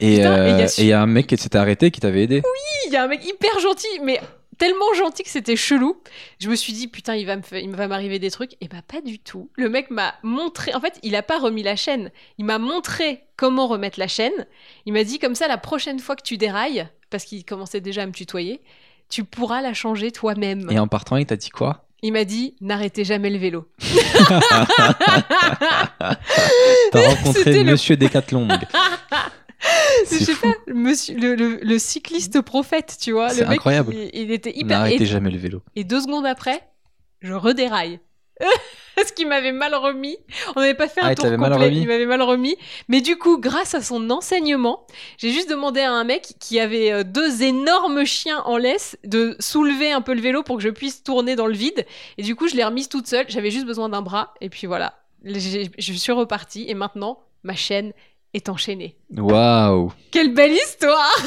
[0.00, 2.00] Et et euh, y et su- il y a un mec qui s'était arrêté qui
[2.00, 2.42] t'avait aidé.
[2.86, 4.20] il y a un mec hyper gentil, mais
[4.58, 6.00] tellement gentil que c'était chelou.
[6.40, 8.52] Je me suis dit, putain, il va me il va m'arriver des trucs.
[8.60, 9.50] Et bah, pas du tout.
[9.56, 10.74] Le mec m'a montré.
[10.74, 12.10] En fait, il a pas remis la chaîne.
[12.38, 14.46] Il m'a montré comment remettre la chaîne.
[14.86, 18.02] Il m'a dit, comme ça, la prochaine fois que tu dérailles, parce qu'il commençait déjà
[18.02, 18.60] à me tutoyer,
[19.08, 20.68] tu pourras la changer toi-même.
[20.70, 21.84] Et en partant, il t'a dit quoi?
[22.02, 23.66] Il m'a dit, n'arrêtez jamais le vélo.
[26.92, 28.46] T'as rencontré C'était le- Monsieur Decathlon.
[30.10, 30.46] Je sais fou.
[30.46, 33.30] pas, monsieur, le, le- le cycliste prophète, tu vois.
[33.30, 33.92] C'est incroyable.
[33.94, 34.78] Il, il était hyper.
[34.78, 35.62] N'arrêtez et- jamais le vélo.
[35.76, 36.62] Et deux secondes après,
[37.20, 37.98] je redéraille.
[38.94, 40.16] Parce qu'il m'avait mal remis.
[40.56, 41.66] On n'avait pas fait un Ah, tour t'avait mal complet.
[41.68, 42.56] remis il m'avait mal remis.
[42.88, 44.86] Mais du coup, grâce à son enseignement,
[45.18, 49.36] j'ai juste demandé à un mec qui avait euh, deux énormes chiens en laisse de
[49.38, 51.86] soulever un peu le vélo pour que je puisse tourner dans le vide.
[52.16, 53.26] Et du coup, je l'ai remise toute seule.
[53.28, 54.34] J'avais juste besoin d'un bras.
[54.40, 54.94] Et puis voilà.
[55.24, 56.64] Je suis repartie.
[56.68, 57.92] Et maintenant, ma chaîne
[58.34, 58.96] est enchaînée.
[59.16, 61.16] Waouh Quelle belle histoire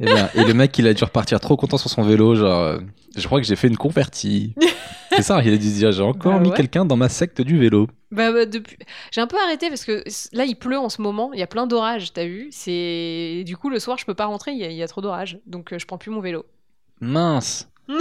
[0.00, 2.34] et, ben, et le mec, il a dû repartir trop content sur son vélo.
[2.34, 2.78] Genre, euh,
[3.16, 4.54] je crois que j'ai fait une convertie.
[5.10, 6.56] C'est ça, il a dû se dire j'ai encore Bah mis ouais.
[6.56, 7.86] quelqu'un dans ma secte du vélo.
[8.10, 8.76] Bah, bah, depuis...
[9.12, 11.46] J'ai un peu arrêté parce que là il pleut en ce moment, il y a
[11.46, 14.64] plein d'orages, t'as vu C'est Du coup le soir je peux pas rentrer, il y,
[14.64, 16.46] a- il y a trop d'orages, donc euh, je prends plus mon vélo.
[17.00, 17.68] Mince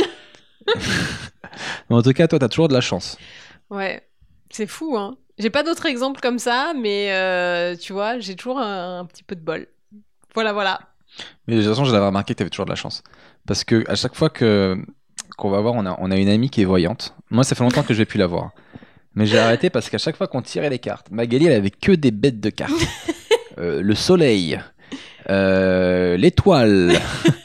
[1.90, 3.18] En tout cas, toi, t'as toujours de la chance.
[3.70, 4.02] Ouais,
[4.50, 5.18] c'est fou hein.
[5.44, 9.24] J'ai pas d'autres exemples comme ça, mais euh, tu vois, j'ai toujours un, un petit
[9.24, 9.68] peu de bol.
[10.34, 10.80] Voilà, voilà.
[11.48, 13.04] Mais de toute façon, je l'avais remarqué que t'avais toujours de la chance.
[13.46, 14.78] Parce que à chaque fois que
[15.38, 17.14] qu'on va voir, on a, on a une amie qui est voyante.
[17.30, 18.52] Moi, ça fait longtemps que je vais plus la voir.
[19.16, 21.92] Mais j'ai arrêté parce qu'à chaque fois qu'on tirait les cartes, Magali, elle avait que
[21.92, 22.72] des bêtes de cartes.
[23.60, 24.60] Euh, le soleil,
[25.30, 26.94] euh, l'étoile,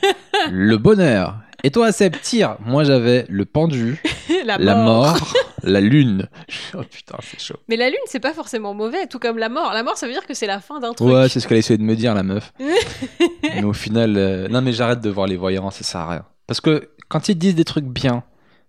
[0.51, 1.37] le bonheur.
[1.65, 2.57] Et toi, Seb, tire.
[2.65, 4.01] Moi, j'avais le pendu,
[4.47, 4.85] la, la mort.
[5.19, 5.35] mort,
[5.69, 6.29] la lune.
[6.75, 7.57] Oh putain, c'est chaud.
[7.69, 9.73] Mais la lune c'est pas forcément mauvais, tout comme la mort.
[9.73, 11.09] La mort ça veut dire que c'est la fin d'un truc.
[11.09, 12.53] Ouais, c'est ce qu'elle essayait de me dire, la meuf.
[13.43, 16.25] mais au final, euh, non, mais j'arrête de voir les voyants, ça sert à rien.
[16.47, 18.23] Parce que quand ils te disent des trucs bien,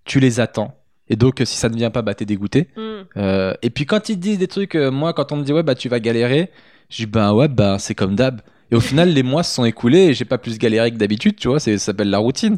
[0.06, 0.76] tu les attends.
[1.10, 2.70] Et donc, si ça ne vient pas, bah, t'es dégoûté.
[2.76, 3.02] Hmm.
[3.18, 5.52] Euh, et puis, quand ils te disent des trucs, euh, moi, quand on me dit,
[5.52, 6.52] ouais, bah, tu vas galérer,
[6.90, 8.42] je dis, bah, ouais, bah, c'est comme d'hab.
[8.72, 11.36] Et au final, les mois se sont écoulés et j'ai pas plus galéré que d'habitude,
[11.36, 12.58] tu vois, ça s'appelle la routine.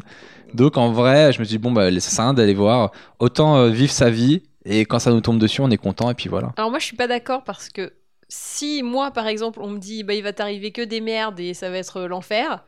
[0.54, 2.92] Donc, en vrai, je me suis dit, bon, bah, ça sert à d'aller voir.
[3.18, 4.42] Autant euh, vivre sa vie.
[4.64, 6.52] Et quand ça nous tombe dessus, on est content, et puis voilà.
[6.56, 7.92] Alors moi je suis pas d'accord parce que
[8.28, 11.52] si moi par exemple on me dit bah il va t'arriver que des merdes et
[11.52, 12.64] ça va être l'enfer,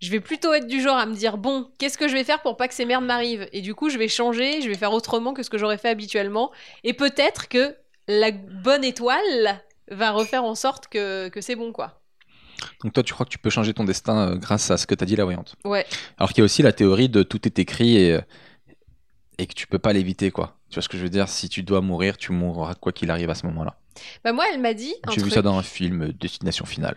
[0.00, 2.40] je vais plutôt être du genre à me dire bon qu'est-ce que je vais faire
[2.40, 3.48] pour pas que ces merdes m'arrivent?
[3.52, 5.90] Et du coup je vais changer, je vais faire autrement que ce que j'aurais fait
[5.90, 6.50] habituellement
[6.84, 7.76] et peut-être que
[8.08, 9.60] la bonne étoile
[9.90, 12.00] va refaire en sorte que, que c'est bon quoi.
[12.82, 14.94] Donc, toi, tu crois que tu peux changer ton destin euh, grâce à ce que
[14.94, 15.84] t'as dit, la voyante Ouais.
[16.18, 18.20] Alors qu'il y a aussi la théorie de tout est écrit et,
[19.38, 20.58] et que tu peux pas l'éviter, quoi.
[20.70, 21.28] Tu vois ce que je veux dire?
[21.28, 23.78] Si tu dois mourir, tu mourras quoi qu'il arrive à ce moment-là.
[24.24, 26.96] Bah moi elle m'a dit J'ai vu ça dans un film, euh, Destination Finale.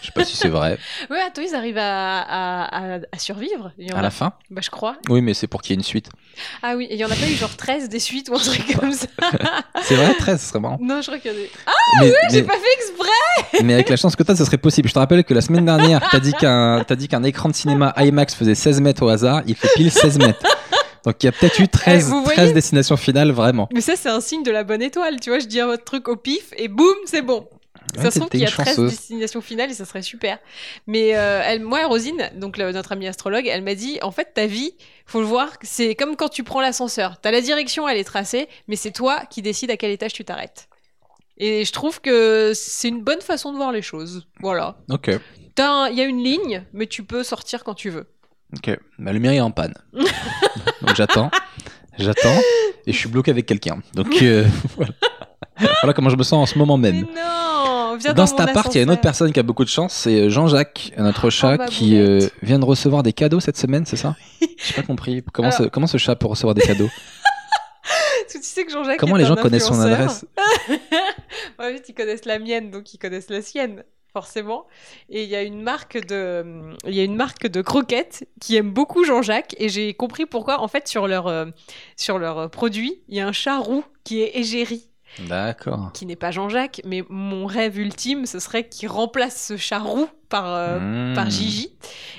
[0.00, 0.78] Je sais pas si c'est vrai.
[1.10, 3.72] Ouais attends ils arrivent à, à, à- à survivre.
[3.78, 4.32] Il y en À a- la fin?
[4.50, 4.96] Bah je crois.
[5.08, 6.08] Oui, mais c'est pour qu'il y ait une suite.
[6.62, 8.38] Ah oui et il y en a pas eu genre 13 des suites ou un
[8.38, 9.06] truc comme ça?
[9.82, 10.78] C'est vrai, 13, ce serait marrant.
[10.80, 11.48] non je crois qu'il y en a eu.
[12.00, 14.88] mais, J'ai mais- pas fait exprès mais avec la chance que t'as, ce serait possible.
[14.88, 17.54] Je te rappelle que la semaine dernière, t'as dit qu'un t'as dit qu'un écran de
[17.54, 19.42] cinéma IMAX faisait 16 mètres au hasard.
[19.46, 20.40] Il fait pile 16 mètres.
[21.04, 23.68] Donc il y a peut-être eu 13, Eh, vous voyez 13 destinations finales, vraiment.
[23.72, 25.18] Mais ça, c'est un signe de la bonne étoile.
[25.20, 27.48] Tu vois, je dis un votre truc au pif et boum, c'est bon.
[27.96, 28.90] Ça se trouve qu'il y a une 13 chanceuse.
[28.90, 30.38] destinations finales et ça serait super.
[30.86, 34.32] Mais euh, elle, moi, Rosine, donc le- notre amie astrologue, elle m'a dit en fait,
[34.34, 34.72] ta vie,
[35.04, 37.20] faut le voir, c'est comme quand tu prends l'ascenseur.
[37.20, 40.24] T'as la direction, elle est tracée, mais c'est toi qui décides à quel étage tu
[40.24, 40.68] t'arrêtes.
[41.36, 44.26] Et je trouve que c'est une bonne façon de voir les choses.
[44.40, 44.76] Voilà.
[44.88, 45.10] Ok.
[45.58, 48.06] Il y a une ligne, mais tu peux sortir quand tu veux.
[48.56, 49.74] Ok, bah, le mien est en panne.
[49.92, 51.30] Donc j'attends,
[51.98, 52.38] j'attends,
[52.86, 53.80] et je suis bloqué avec quelqu'un.
[53.94, 54.44] Donc euh,
[54.76, 54.92] voilà.
[55.82, 57.02] Voilà comment je me sens en ce moment Mais même.
[57.14, 59.64] non viens Dans mon cet appart, il y a une autre personne qui a beaucoup
[59.64, 63.56] de chance, c'est Jean-Jacques, notre chat, ma qui euh, vient de recevoir des cadeaux cette
[63.58, 65.22] semaine, c'est ça J'ai pas compris.
[65.32, 66.90] Comment, Alors- ce, comment ce chat peut recevoir des cadeaux
[68.30, 70.24] tu sais que Jean-Jacques Comment les gens connaissent son adresse
[71.58, 74.66] En fait, ils connaissent la mienne, donc ils connaissent la sienne, forcément.
[75.08, 78.56] Et il y a une marque de, il y a une marque de croquettes qui
[78.56, 80.60] aime beaucoup Jean-Jacques, et j'ai compris pourquoi.
[80.60, 81.46] En fait, sur leur, euh,
[81.96, 84.88] sur leur euh, produit, il y a un chat roux qui est égérie,
[85.28, 85.90] D'accord.
[85.94, 90.08] qui n'est pas Jean-Jacques, mais mon rêve ultime, ce serait qu'il remplace ce chat roux
[90.28, 91.14] par, euh, Mmh.
[91.14, 91.76] par Gigi.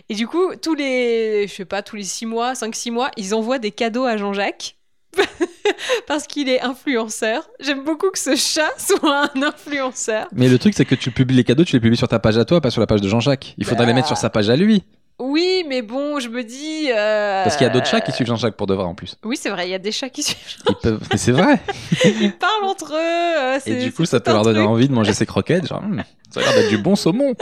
[0.09, 3.33] Et du coup, tous les, je sais pas, tous les 6 mois, 5-6 mois, ils
[3.33, 4.75] envoient des cadeaux à Jean-Jacques.
[6.07, 7.49] Parce qu'il est influenceur.
[7.59, 10.27] J'aime beaucoup que ce chat soit un influenceur.
[10.33, 12.37] Mais le truc, c'est que tu publies les cadeaux, tu les publies sur ta page
[12.37, 13.53] à toi, pas sur la page de Jean-Jacques.
[13.57, 13.87] Il faudrait Bah.
[13.89, 14.83] les mettre sur sa page à lui.
[15.19, 16.89] Oui, mais bon, je me dis.
[16.91, 19.15] euh, Parce qu'il y a d'autres chats qui suivent Jean-Jacques pour de vrai en plus.
[19.23, 20.57] Oui, c'est vrai, il y a des chats qui suivent.
[20.81, 20.99] Peuvent...
[21.11, 21.59] Mais c'est vrai.
[22.03, 22.97] Ils parlent entre eux.
[22.97, 24.69] euh, Et du coup, ça peut leur donner truc.
[24.69, 25.67] envie de manger ses croquettes.
[25.67, 27.35] Genre, Hum, ça a l'air d'être du bon saumon.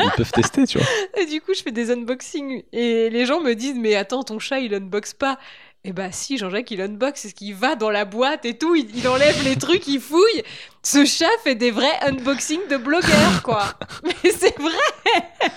[0.00, 0.86] Ils peuvent tester, tu vois.
[1.16, 2.64] Et du coup, je fais des unboxings.
[2.72, 5.38] Et les gens me disent Mais attends, ton chat, il unbox pas.
[5.86, 8.74] Eh bah si, Jean-Jacques, il unbox, c'est ce qu'il va dans la boîte et tout,
[8.74, 10.42] il, il enlève les trucs, il fouille.
[10.82, 13.64] Ce chat fait des vrais unboxings de blogueurs, quoi.
[14.04, 15.50] Mais c'est vrai,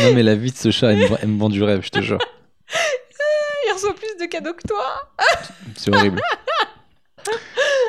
[0.00, 1.88] Non, mais la vie de ce chat, elle me, elle me vend du rêve, je
[1.90, 2.18] te jure.
[3.68, 4.84] il reçoit plus de cadeaux que toi.
[5.76, 6.20] C'est horrible.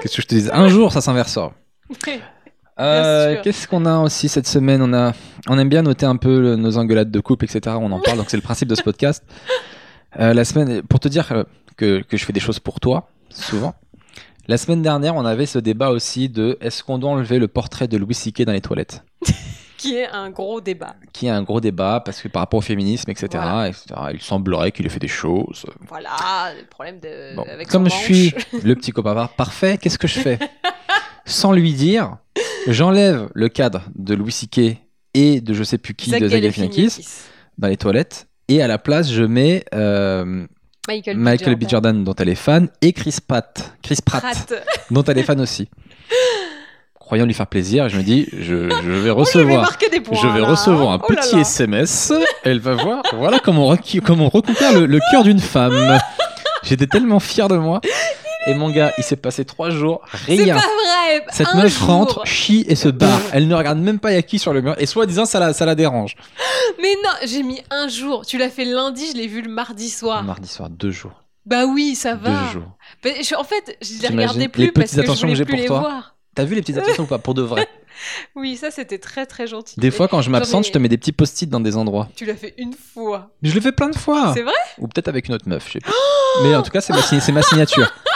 [0.01, 1.53] Qu'est-ce que je te dis Un jour, ça s'inversera.
[2.79, 3.39] Euh.
[3.43, 4.82] Qu'est-ce qu'on a aussi cette semaine?
[4.82, 5.13] On, a,
[5.47, 7.75] on aime bien noter un peu le- nos engueulades de couple, etc.
[7.79, 9.23] On en parle, donc c'est le principe de ce podcast.
[10.19, 11.43] Euh, la semaine, pour te dire euh,
[11.78, 13.73] que, que je fais des choses pour toi, souvent.
[14.47, 17.88] La semaine dernière, on avait ce débat aussi de est-ce qu'on doit enlever le portrait
[17.88, 18.43] de Louis C.K.
[18.43, 19.04] dans les toilettes?
[19.78, 20.95] Qui est un gros débat.
[21.12, 23.28] Qui est un gros débat parce que par rapport au féminisme, etc.
[23.34, 23.67] Voilà.
[23.69, 25.65] etc., il semblerait qu'il ait fait des choses.
[25.89, 29.97] Voilà, le problème de, Bon, avec comme je suis le petit copain par- parfait, qu'est-ce
[29.97, 30.39] que je fais?
[31.26, 32.17] Sans lui dire,
[32.67, 34.78] j'enlève le cadre de Louis C.K.
[35.15, 36.28] et de je sais plus qui Zach de.
[36.30, 37.06] Galifianakis
[37.58, 40.45] dans les toilettes et à la place je mets euh,
[40.88, 41.63] Michael, Michael B.
[41.67, 44.53] Jordan dont elle est fan et Chris Pratt, Chris Pratt, Pratt.
[44.91, 45.69] dont elle est fan aussi.
[46.99, 50.19] Croyant lui faire plaisir, je me dis je, je vais Oh, je vais recevoir points.
[50.21, 51.41] je vais recevoir un Oh là petit là.
[51.41, 52.13] SMS.
[52.43, 53.03] Elle va voir.
[53.13, 55.99] Voilà comment on, comment on reconquiert le, le cœur d'une femme.
[56.63, 57.82] J'étais tellement fier de moi.
[58.47, 60.56] Et mon gars, il s'est passé trois jours, C'est rien.
[60.56, 61.25] pas vrai.
[61.32, 61.88] Cette un meuf jour.
[61.88, 63.19] rentre, chie et se barre.
[63.32, 64.75] Elle ne regarde même pas y a qui sur le mur.
[64.79, 66.15] Et soi-disant, ça la, ça la dérange.
[66.82, 68.25] Mais non, j'ai mis un jour.
[68.25, 70.23] Tu l'as fait lundi, je l'ai vu le mardi soir.
[70.23, 71.23] Mardi soir, deux jours.
[71.45, 72.29] Bah oui, ça va.
[72.29, 72.77] Deux jours.
[73.03, 75.38] Je- en fait, je les regardais les plus parce petites que je attentions que voulais
[75.38, 76.15] j'ai plus pour les toi voir.
[76.36, 77.67] T'as vu les petites attentions ou pas Pour de vrai.
[78.36, 79.79] Oui, ça c'était très très gentil.
[79.79, 82.10] Des fois, quand je m'absente, je te mets des petits post-it dans des endroits.
[82.15, 83.29] Tu l'as fait une fois.
[83.41, 84.32] Mais je le fais plein de fois.
[84.34, 84.51] C'est vrai?
[84.79, 85.91] Ou peut-être avec une autre meuf, je sais pas.
[86.43, 87.93] Mais en tout cas, c'est ma, c'est ma signature.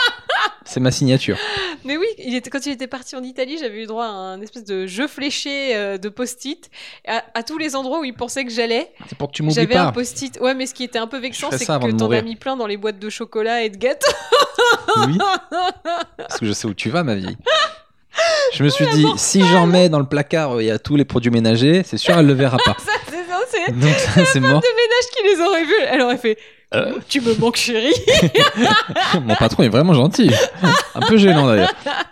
[0.68, 1.38] C'est ma signature.
[1.84, 4.40] Mais oui, il était, quand il était parti en Italie, j'avais eu droit à un
[4.42, 6.70] espèce de jeu fléché euh, de post-it.
[7.06, 9.54] À, à tous les endroits où il pensait que j'allais, C'est pour que tu m'oublies
[9.54, 10.38] j'avais un post-it.
[10.40, 12.66] Ouais, mais ce qui était un peu vexant, c'est que t'en as mis plein dans
[12.66, 14.12] les boîtes de chocolat et de gâteaux.
[15.06, 15.16] Oui.
[16.18, 17.36] Parce que je sais où tu vas, ma vie.
[18.54, 20.96] Je me suis dit, si j'en mets dans le placard, euh, il y a tous
[20.96, 22.76] les produits ménagers, c'est sûr, elle le verra pas.
[22.78, 24.60] Ça, c'est ça, c'est Donc ça, c'est mort.
[24.60, 25.86] de ménage qui les aurait vus.
[25.90, 26.36] Elle aurait fait
[26.74, 26.98] Euh.
[27.08, 27.94] Tu me manques, chérie.
[29.22, 30.30] Mon patron est vraiment gentil.
[30.94, 31.72] Un peu gênant d'ailleurs.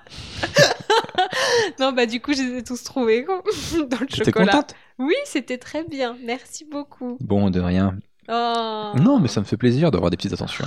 [1.79, 3.43] non, bah du coup, je les ai tous trouvés quoi,
[3.91, 4.53] dans le T'es chocolat.
[4.53, 4.75] contente?
[4.99, 6.17] Oui, c'était très bien.
[6.25, 7.17] Merci beaucoup.
[7.21, 7.95] Bon, de rien.
[8.29, 8.93] Oh.
[9.01, 10.65] Non, mais ça me fait plaisir d'avoir des petites attentions.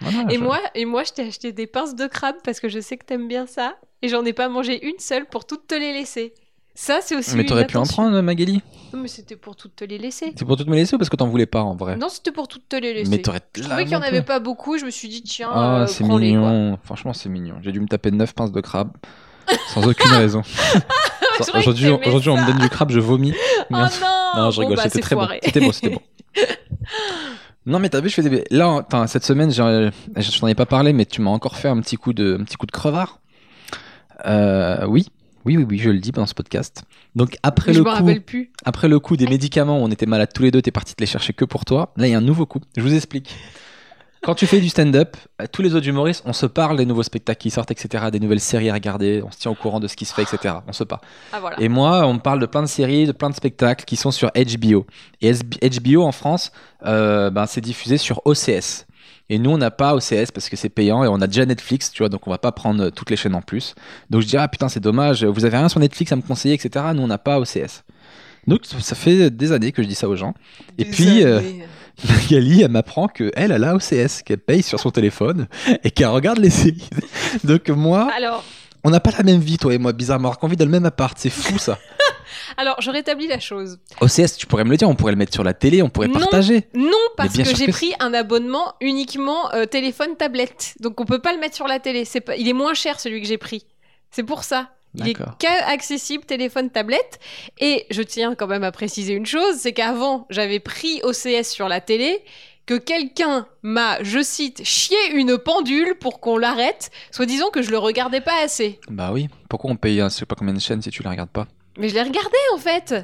[0.00, 2.68] Voilà, Et je- moi, et moi, je t'ai acheté des pinces de crabe parce que
[2.68, 3.76] je sais que t'aimes bien ça.
[4.02, 6.34] Et j'en ai pas mangé une seule pour toutes te les laisser.
[6.80, 8.62] Ça, c'est aussi Mais t'aurais pu en prendre, Magali
[8.92, 10.32] Non, mais c'était pour toutes te les laisser.
[10.36, 12.30] C'est pour toutes me laisser ou parce que t'en voulais pas en vrai Non, c'était
[12.30, 13.10] pour toutes te les laisser.
[13.10, 14.78] Mais t'aurais Je trouvais qu'il y en avait pas beaucoup.
[14.78, 16.20] Je me suis dit, tiens, Ah, euh, c'est quoi.
[16.20, 16.78] mignon.
[16.84, 17.56] Franchement, c'est mignon.
[17.62, 18.92] J'ai dû me taper 9 pinces de crabe
[19.74, 20.42] sans aucune raison.
[21.54, 23.32] Aujourd'hui, aujourd'hui on me donne du crabe, je vomis.
[23.70, 23.78] Oh non,
[24.36, 25.40] Non, je Bon, rigole, bah, c'était très foiré.
[25.42, 25.46] bon.
[25.46, 26.00] C'était beau, c'était bon.
[27.66, 28.44] non, mais t'as vu, je fais des.
[28.50, 31.96] Là, cette semaine, je t'en ai pas parlé, mais tu m'as encore fait un petit
[31.96, 33.20] coup de, un petit coup de crevard.
[34.26, 35.06] Euh, oui,
[35.44, 36.82] oui, oui, oui, je le dis dans ce podcast.
[37.14, 38.50] Donc après je le coup, plus.
[38.64, 41.06] après le coup des médicaments, on était malades tous les deux, t'es parti te les
[41.06, 41.92] chercher que pour toi.
[41.96, 42.60] Là, il y a un nouveau coup.
[42.76, 43.34] Je vous explique.
[44.22, 47.02] Quand tu fais du stand-up, euh, tous les autres humoristes, on se parle des nouveaux
[47.02, 49.86] spectacles qui sortent, etc., des nouvelles séries à regarder, on se tient au courant de
[49.86, 50.56] ce qui se fait, etc.
[50.66, 51.02] On se parle.
[51.32, 51.60] Ah voilà.
[51.60, 54.10] Et moi, on me parle de plein de séries, de plein de spectacles qui sont
[54.10, 54.86] sur HBO.
[55.20, 56.52] Et HBO en France,
[56.84, 58.86] euh, ben, c'est diffusé sur OCS.
[59.30, 61.90] Et nous, on n'a pas OCS parce que c'est payant et on a déjà Netflix,
[61.90, 63.74] tu vois, donc on va pas prendre euh, toutes les chaînes en plus.
[64.08, 66.54] Donc je dis, ah putain, c'est dommage, vous avez rien sur Netflix à me conseiller,
[66.54, 66.86] etc.
[66.94, 67.84] Nous, on n'a pas OCS.
[68.46, 70.32] Donc ça fait des années que je dis ça aux gens.
[70.78, 71.40] Et puis, euh.
[72.08, 75.46] Magali, elle m'apprend que elle, elle a OCS, qu'elle paye sur son téléphone
[75.84, 76.88] et qu'elle regarde les séries.
[77.44, 78.44] Donc moi, Alors,
[78.84, 80.70] on n'a pas la même vie, toi et moi, bizarrement, alors qu'on vit dans le
[80.70, 81.78] même appart, c'est fou ça.
[82.56, 83.78] Alors, je rétablis la chose.
[84.00, 86.08] OCS, tu pourrais me le dire, on pourrait le mettre sur la télé, on pourrait
[86.08, 86.20] Non.
[86.20, 86.68] partager.
[86.74, 90.74] Non, parce que j'ai pris un abonnement uniquement euh, téléphone-tablette.
[90.80, 92.04] Donc on peut pas le mettre sur la télé.
[92.04, 92.36] C'est pas...
[92.36, 93.64] Il est moins cher celui que j'ai pris.
[94.10, 94.70] C'est pour ça.
[94.94, 95.36] Il est D'accord.
[95.38, 97.18] qu'accessible téléphone-tablette.
[97.58, 101.68] Et je tiens quand même à préciser une chose, c'est qu'avant, j'avais pris OCS sur
[101.68, 102.24] la télé,
[102.64, 107.78] que quelqu'un m'a, je cite, chié une pendule pour qu'on l'arrête, soi-disant que je le
[107.78, 108.78] regardais pas assez.
[108.90, 111.10] Bah oui, pourquoi on paye un, je sais pas combien de chaînes si tu la
[111.10, 111.46] regardes pas?
[111.78, 112.94] Mais je l'ai regardé en fait.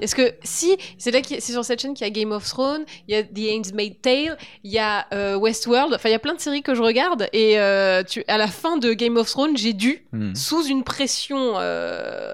[0.00, 2.84] Est-ce que si c'est là c'est sur cette chaîne qu'il y a Game of Thrones,
[3.06, 6.18] il y a The Handmaid's Tale, il y a euh, Westworld, enfin il y a
[6.18, 9.28] plein de séries que je regarde et euh, tu, à la fin de Game of
[9.30, 10.34] Thrones j'ai dû Hmm.
[10.34, 11.54] sous une pression.
[11.56, 12.32] euh,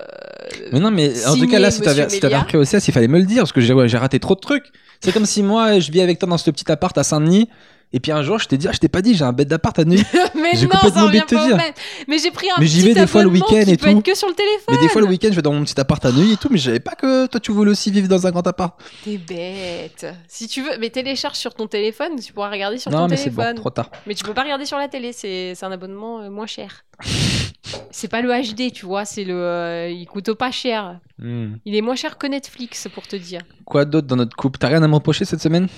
[0.73, 3.19] Mais non, mais en tout cas, là, si t'avais si repris OCS, il fallait me
[3.19, 4.67] le dire, parce que j'ai ouais, raté trop de trucs.
[5.01, 7.49] C'est comme si moi, je vis avec toi dans ce petit appart à Saint-Denis,
[7.93, 9.49] et puis un jour, je t'ai dit, ah, je t'ai pas dit, j'ai un bête
[9.49, 10.03] d'appart à nuit.
[10.35, 11.57] mais J'ai non, complètement ça revient oublié de te pas dire.
[11.57, 11.73] même.
[12.07, 13.99] Mais j'ai pris un Mais j'y petit vais des fois le week-end et peut tout.
[13.99, 14.75] être que sur le téléphone.
[14.77, 16.49] Mais des fois, le week-end, je vais dans mon petit appart à Neuilly et tout,
[16.51, 18.81] mais je savais pas que toi, tu voulais aussi vivre dans un grand appart.
[19.05, 20.07] T'es bête.
[20.29, 23.17] Si tu veux, mais télécharge sur ton téléphone, tu pourras regarder sur non, ton mais
[23.17, 23.57] c'est bon, téléphone.
[23.57, 23.91] trop tard.
[24.07, 26.85] Mais tu peux pas regarder sur la télé, c'est c'est un abonnement euh, moins cher.
[27.91, 29.35] c'est pas le HD, tu vois, c'est le.
[29.35, 30.99] euh, il coûte pas cher.
[31.19, 31.55] Hmm.
[31.65, 33.41] Il est moins cher que Netflix, pour te dire.
[33.65, 34.59] Quoi d'autre dans notre couple?
[34.59, 35.69] T'as rien à me reprocher cette semaine?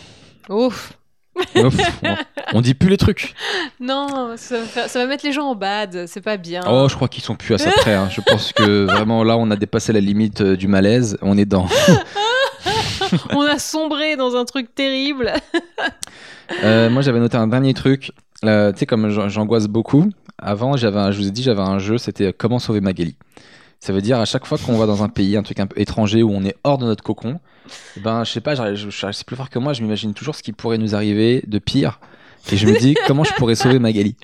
[0.48, 0.92] Ouf.
[1.64, 2.16] Ouf, on,
[2.54, 3.34] on dit plus les trucs.
[3.80, 6.62] Non, ça va, faire- ça va mettre les gens en bad, c'est pas bien.
[6.68, 7.94] Oh, je crois qu'ils sont plus à ça près.
[7.94, 8.08] hein.
[8.10, 11.18] Je pense que vraiment là, on a dépassé la limite euh, du malaise.
[11.22, 11.66] On est dans.
[13.30, 15.32] On a sombré dans un truc terrible.
[16.62, 18.12] Euh, moi, j'avais noté un dernier truc.
[18.44, 21.78] Euh, tu sais, comme j'an- j'angoisse beaucoup, avant, j'avais, je vous ai dit, j'avais un
[21.78, 23.16] jeu, c'était Comment sauver Magali.
[23.84, 25.80] Ça veut dire à chaque fois qu'on va dans un pays, un truc un peu
[25.80, 27.40] étranger où on est hors de notre cocon,
[27.96, 30.78] ben, je sais pas, c'est plus fort que moi, je m'imagine toujours ce qui pourrait
[30.78, 31.98] nous arriver de pire.
[32.52, 34.14] Et je me dis comment je pourrais sauver Magali.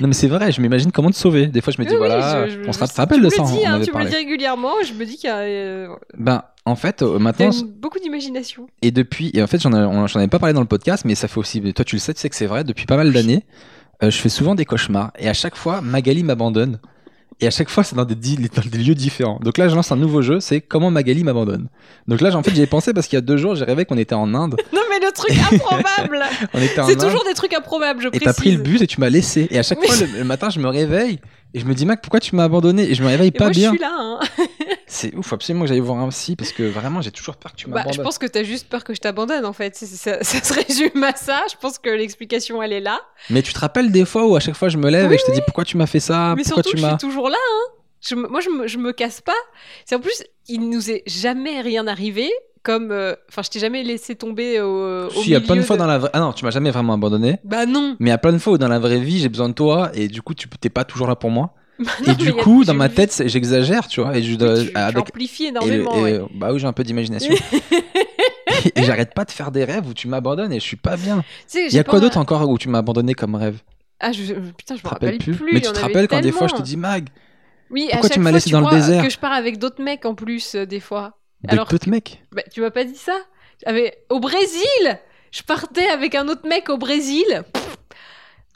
[0.00, 1.48] Non mais c'est vrai, je m'imagine comment te sauver.
[1.48, 3.42] Des fois je me dis Oui, voilà, je- je- on se rappelle de me ça,
[3.42, 5.38] dis, on hein, avait Tu me le dis régulièrement, je me dis qu'il y a
[5.38, 8.68] euh, Ben en fait euh, maintenant une- beaucoup d'imagination.
[8.82, 11.38] et depuis, et en fait, j'en avais pas parlé dans le podcast, mais ça fait
[11.38, 13.44] aussi, toi tu le sais, tu sais que c'est vrai, depuis pas mal d'années,
[14.04, 16.78] euh, je fais souvent des cauchemars, et à chaque fois, Magali m'abandonne,
[17.40, 19.38] et à chaque fois, c'est dans des, di- dans des lieux différents.
[19.42, 21.68] Donc là, je lance un nouveau jeu, c'est comment Magali m'abandonne.
[22.08, 23.84] Donc là, en fait, j'y ai pensé parce qu'il y a deux jours, j'ai rêvé
[23.84, 26.24] qu'on était en Inde, Non, mais le truc improbable
[26.86, 28.24] C'est toujours des trucs improbables, je et précise.
[28.26, 30.50] t'as pris le bus et tu m'as laissé, et à chaque fois, le, le matin,
[30.50, 31.18] je me réveille,
[31.54, 33.50] et je me dis, Mac, pourquoi tu m'as abandonné Et je me réveille pas moi,
[33.52, 33.70] bien.
[33.72, 33.96] je suis là.
[33.98, 34.20] hein.
[34.86, 37.56] C'est ouf, absolument que j'aille voir un psy, parce que vraiment, j'ai toujours peur que
[37.56, 37.94] tu Bah, m'abandonnes.
[37.94, 39.76] je pense que t'as juste peur que je t'abandonne, en fait.
[39.76, 41.42] Ça, ça se résume à ça.
[41.50, 43.00] Je pense que l'explication, elle est là.
[43.30, 45.18] Mais tu te rappelles des fois où à chaque fois, je me lève Oui, et
[45.18, 46.34] je te dis, pourquoi tu m'as fait ça?
[46.36, 47.36] Mais Pourquoi surtout, tu je suis toujours là.
[47.38, 47.72] Hein.
[48.00, 49.32] Je moi, je me, je me casse pas.
[49.84, 52.30] C'est en plus, il nous est jamais rien arrivé.
[52.68, 55.54] Comme, euh, enfin, je t'ai jamais laissé tomber au, au Si, il y a plein
[55.54, 56.10] de milieu fois dans la vraie.
[56.12, 57.38] Ah non, tu m'as jamais vraiment abandonné.
[57.42, 57.96] Bah non.
[57.98, 59.54] Mais il y a plein de fois où dans la vraie vie, j'ai besoin de
[59.54, 61.54] toi et du coup, tu t'es pas toujours là pour moi.
[61.78, 64.14] Non, et du coup, dans ma tête, j'exagère, tu vois.
[64.18, 64.58] Et je dois.
[64.58, 64.70] Tu
[65.44, 66.06] et- énormément.
[66.06, 66.28] et- ouais.
[66.34, 67.34] Bah oui, j'ai un peu d'imagination.
[68.76, 71.24] et j'arrête pas de faire des rêves où tu m'abandonnes et je suis pas bien.
[71.54, 73.62] Il y a quoi d'autre encore où tu m'as abandonné comme rêve?
[73.98, 75.34] Ah, je, putain, je me rappelle plus?
[75.34, 77.08] plus, Mais tu te rappelles quand des fois je te dis, Mag,
[77.70, 79.04] Oui, Pourquoi à tu m'as laissé dans le désert?
[79.04, 81.14] Que je pars avec d'autres mecs en plus, euh, des fois.
[81.44, 83.16] De Alors- de mecs Bah, tu m'as pas dit ça
[83.66, 84.98] Avec- Au Brésil
[85.30, 87.44] Je partais avec un autre mec au Brésil.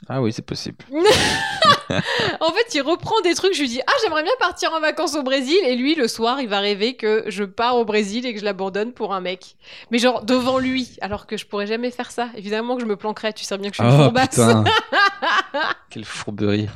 [0.09, 0.83] Ah oui, c'est possible.
[1.89, 3.53] En fait, il reprend des trucs.
[3.53, 5.57] Je lui dis Ah, j'aimerais bien partir en vacances au Brésil.
[5.65, 8.45] Et lui, le soir, il va rêver que je pars au Brésil et que je
[8.45, 9.55] l'abandonne pour un mec.
[9.91, 12.27] Mais genre devant lui, alors que je pourrais jamais faire ça.
[12.35, 13.33] Évidemment que je me planquerais.
[13.33, 14.29] Tu sais bien que je suis une Oh fourbasse.
[14.29, 14.63] putain
[15.89, 16.67] Quelle fourberie.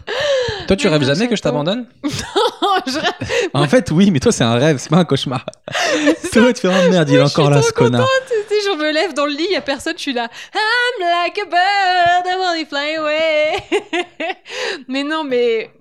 [0.67, 4.19] Toi, tu Mais rêves non, jamais que je t'abandonne Je rêve- En fait, oui, mais
[4.19, 5.43] toi, c'est un rêve, c'est pas un cauchemar.
[6.31, 8.05] toi, tu fais oh merde, il est Moi, je suis encore là, ce connard.
[8.67, 10.27] Je me lève dans le lit, il y a personne, je suis là.
[10.53, 13.63] I'm like a bird, I wanna fly away.
[14.89, 15.71] mais non, mais.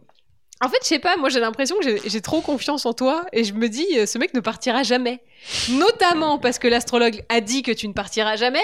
[0.65, 3.45] En fait, je sais pas, moi j'ai l'impression que j'ai- trop confiance en toi et
[3.45, 5.21] je me dis, euh, ce mec ne partira jamais.
[5.71, 8.63] Notamment parce que l'astrologue a dit que tu ne partiras jamais.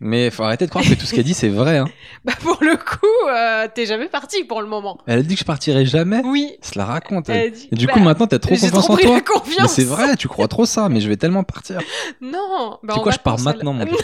[0.00, 1.76] Mais faut arrêter de croire que tout ce qu'elle dit, c'est vrai.
[1.78, 1.86] Hein.
[2.24, 4.96] Bah pour le coup, euh, t'es jamais parti pour le moment.
[5.06, 6.22] Elle a dit que je partirais jamais?
[6.24, 6.56] Oui.
[6.62, 7.28] Se la raconte.
[7.28, 9.14] Elle dit- Et du bah, coup, maintenant, t'as trop confiance trop en toi.
[9.16, 9.58] la confiance.
[9.60, 11.78] Mais c'est vrai, tu crois trop ça, mais je vais tellement partir.
[12.22, 12.78] Non.
[12.82, 13.84] Bah, C'est quoi, je pars maintenant, mon.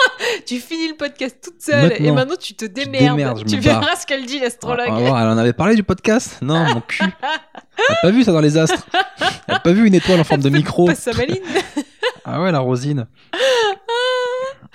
[0.46, 2.36] tu finis le podcast toute seule et Maintenant.
[2.40, 3.38] tu te démerdes.
[3.40, 3.96] je tu verras barre.
[3.96, 4.88] ce qu'elle dit l'astrologue.
[4.90, 7.04] voir, elle en avait parlé du podcast Non, mon cul.
[7.88, 8.86] T'as pas vu ça dans les astres
[9.46, 11.38] T'as pas vu une étoile en forme de micro Passe sa maline.
[12.30, 13.06] Ah ouais, la rosine.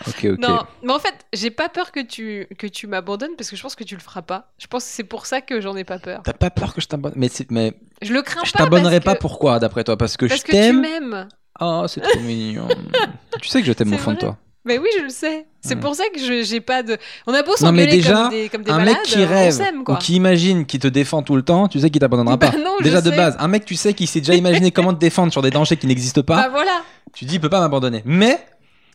[0.08, 0.40] Ok, ok.
[0.40, 3.62] Non, mais en fait, j'ai pas peur que tu, que tu m'abandonnes parce que je
[3.62, 4.52] pense que tu le feras pas.
[4.58, 6.22] Je pense que c'est pour ça que j'en ai pas peur.
[6.24, 8.60] T'as pas peur que je t'abandonne Mais, mais Je le crains je pas.
[8.60, 9.98] t'abandonnerai parce pas que- pourquoi, d'après toi?
[9.98, 10.82] Parce que Parce je que tu t'aime?
[10.82, 11.28] m'aimes.
[11.60, 12.68] Oh, c'est trop mignon.
[13.40, 14.38] tu sais que je t'aime au fond de toi.
[14.66, 15.46] Mais oui, je le sais.
[15.62, 16.98] C'est pour ça que je j'ai pas de.
[17.28, 20.16] On a beau s'engueuler comme des, comme des un malades, mec qui rêve ou qui
[20.16, 22.58] imagine qu'il te défend tout le temps, tu sais qu'il t'abandonnera Bah pas.
[22.58, 23.16] non, Déjà de sais.
[23.18, 25.76] base, un mec tu sais qui s'est déjà imaginé comment te défendre sur des dangers
[25.78, 26.82] qui n'existent pas, Bah voilà.
[27.14, 28.02] tu dis il peut pas m'abandonner.
[28.06, 28.40] Mais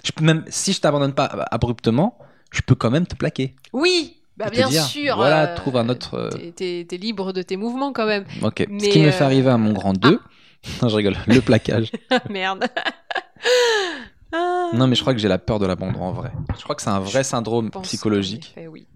[0.04, 2.18] je peux même si je t'abandonne pas euh, abruptement,
[2.50, 3.54] je peux quand même te plaquer.
[3.72, 4.14] Oui.
[4.38, 5.16] Bah bien dire, sûr.
[5.16, 8.24] voilà, euh, trouve un autre, euh, t'es- libre de tes mouvements quand même.
[8.42, 8.66] Ok.
[8.80, 10.18] Ce qui me euh, fait arriver à mon grand 2.
[10.82, 11.16] Non, je rigole.
[11.28, 11.92] Le plaquage.
[12.30, 12.66] Merde.
[14.32, 16.30] Ah, Non, mais je crois que j'ai la peur de l'abandon en vrai.
[16.56, 18.52] Je crois que c'est un vrai syndrome je psychologique.
[18.54, 18.86] qu'en effet, oui.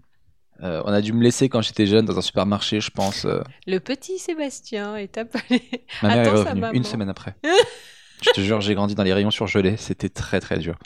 [0.61, 3.25] Euh, on a dû me laisser quand j'étais jeune dans un supermarché, je pense.
[3.25, 5.61] euh, Le petit Sébastien est appelé.
[6.03, 7.35] Ma mère Attends est revenue une semaine après.
[8.21, 9.75] je te jure, j'ai grandi dans les rayons surgelés.
[9.77, 10.75] C'était très très dur.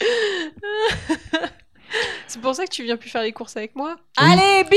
[2.28, 4.26] C'est pour ça que tu viens plus faire les courses avec moi Oui.
[4.32, 4.76] Allez, bim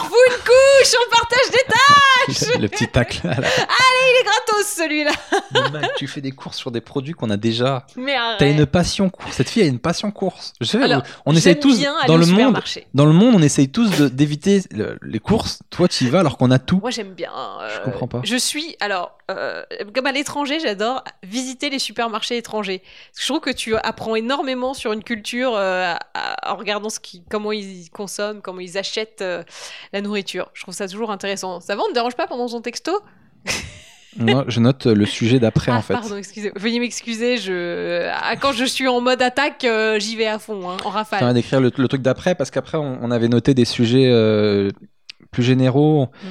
[0.00, 3.20] Alors vous une couche On partage des le, le petit tacle.
[3.22, 5.12] la- Il est gratos celui-là
[5.96, 7.86] tu fais des courses sur des produits qu'on a déjà.
[7.96, 9.32] Mais arrête T'as une passion course.
[9.32, 10.52] Cette fille a une passion course.
[10.60, 12.36] Je sais, Alors, on essaye tous dans le monde.
[12.38, 12.86] supermarché.
[12.94, 15.60] Dans le monde, on essaye tous de- d'éviter le- les courses.
[15.70, 16.78] Toi, tu y vas alors qu'on a tout.
[16.80, 17.32] Moi j'aime bien.
[17.60, 18.20] euh, Je comprends pas.
[18.24, 19.62] Je suis, alors, euh,
[19.94, 22.82] comme à l'étranger, j'adore visiter les supermarchés étrangers.
[23.18, 27.22] Je trouve que tu apprends énormément sur une culture euh, à- en regardant ce qui,
[27.30, 29.42] comment ils consomment, comment ils achètent euh,
[29.92, 30.50] la nourriture.
[30.54, 31.60] Je trouve ça toujours intéressant.
[31.60, 32.92] Ça va, on ne dérange pas pendant son texto?
[34.18, 35.92] Moi, je note le sujet d'après Ah, en fait.
[35.92, 36.50] pardon, excusez.
[36.56, 37.36] Veuillez m'excuser.
[37.36, 38.08] Je...
[38.10, 40.84] ah, Quand je suis en mode attaque, euh, j'y vais à fond, hein, en Ça
[40.84, 41.34] va rafale.
[41.34, 44.70] d'écrire le, le truc d'après parce qu'après on, on avait noté des sujets euh,
[45.32, 46.06] plus généraux.
[46.22, 46.26] Mmh.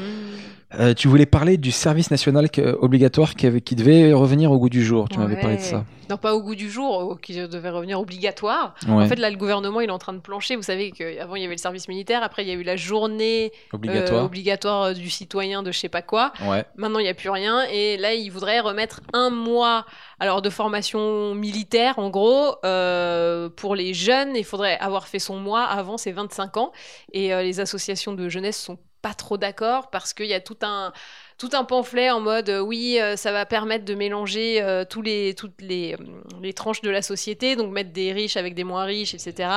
[0.80, 4.58] Euh, tu voulais parler du service national que- obligatoire qui, avait- qui devait revenir au
[4.60, 5.08] goût du jour.
[5.10, 5.86] Tu m'avais parlé de ça.
[6.10, 8.76] Non, pas au goût du jour, qui devait revenir obligatoire.
[8.88, 10.56] Ouais, En fait, là, le gouvernement, il est en train de plancher.
[10.56, 12.22] Vous savez qu'avant, il y avait le service militaire.
[12.22, 14.82] Après, il y a eu la journée euh, obligatoire.
[14.84, 16.32] euh, du citoyen de je sais pas quoi.
[16.46, 16.64] Ouais.
[16.76, 17.64] Maintenant, il n'y a plus rien.
[17.72, 19.86] Et là, il voudrait remettre un mois
[20.20, 24.36] alors, de formation militaire, en gros, euh, pour les jeunes.
[24.36, 26.72] Il faudrait avoir fait son mois avant ses 25 ans.
[27.14, 30.92] Et les associations de jeunesse sont pas trop d'accord parce qu'il y a tout un
[31.38, 35.04] tout un pamphlet en mode euh, oui euh, ça va permettre de mélanger euh, tous
[35.04, 35.96] les toutes les,
[36.42, 39.50] les tranches de la société donc mettre des riches avec des moins riches etc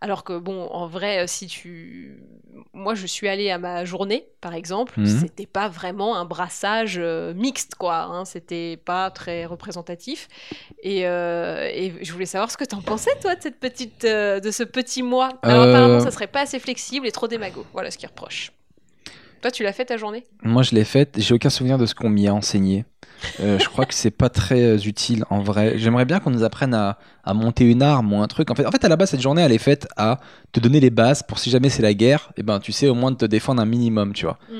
[0.00, 2.22] alors que bon en vrai si tu
[2.72, 5.06] moi je suis allée à ma journée par exemple Mhm.
[5.20, 6.98] c'était pas vraiment un brassage
[7.34, 10.28] mixte quoi hein, c'était pas très représentatif.
[10.82, 14.64] Et, et je voulais savoir ce que t'en pensais toi de cette petite de ce
[14.64, 17.66] petit mois alors apparemment ça serait pas assez flexible et trop démago.
[17.74, 18.52] Voilà ce qu'ils reprochent
[19.40, 20.24] toi tu l'as fait ta journée?
[20.42, 21.16] Moi, je l'ai faite.
[21.18, 22.84] J'ai aucun souvenir de ce qu'on m'y a enseigné.
[23.40, 25.76] Euh, je crois que c'est pas très euh, utile en vrai.
[25.76, 28.50] J'aimerais bien qu'on nous apprenne à, à monter une arme ou un truc.
[28.50, 30.20] En fait, en fait, à la base, cette journée, elle est faite à
[30.52, 32.94] te donner les bases pour si jamais c'est la guerre, et ben, tu sais au
[32.94, 34.38] moins de te défendre un minimum, tu vois.
[34.50, 34.54] Mm.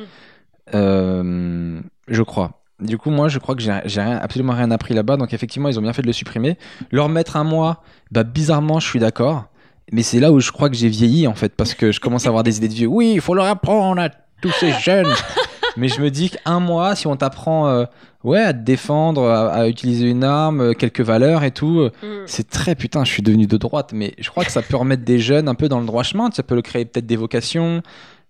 [0.74, 2.62] Euh, je crois.
[2.80, 5.16] Du coup, moi, je crois que j'ai j'ai rien, absolument rien appris là-bas.
[5.16, 6.58] Donc, effectivement, ils ont bien fait de le supprimer.
[6.90, 9.44] Leur mettre un mois, bah, bizarrement, je suis d'accord.
[9.90, 12.26] Mais c'est là où je crois que j'ai vieilli, en fait, parce que je commence
[12.26, 12.88] à avoir des idées de vieux.
[12.88, 14.10] Oui, il faut leur apprendre à
[14.40, 15.12] tous ces jeunes.
[15.76, 17.84] Mais je me dis qu'un mois, si on t'apprend euh,
[18.24, 21.90] ouais, à te défendre, à, à utiliser une arme, euh, quelques valeurs et tout, euh,
[22.02, 22.24] Mm.
[22.26, 25.04] c'est très putain, je suis devenu de droite, mais je crois que ça peut remettre
[25.04, 27.82] des jeunes un peu dans le droit chemin, ça peut le créer peut-être des vocations.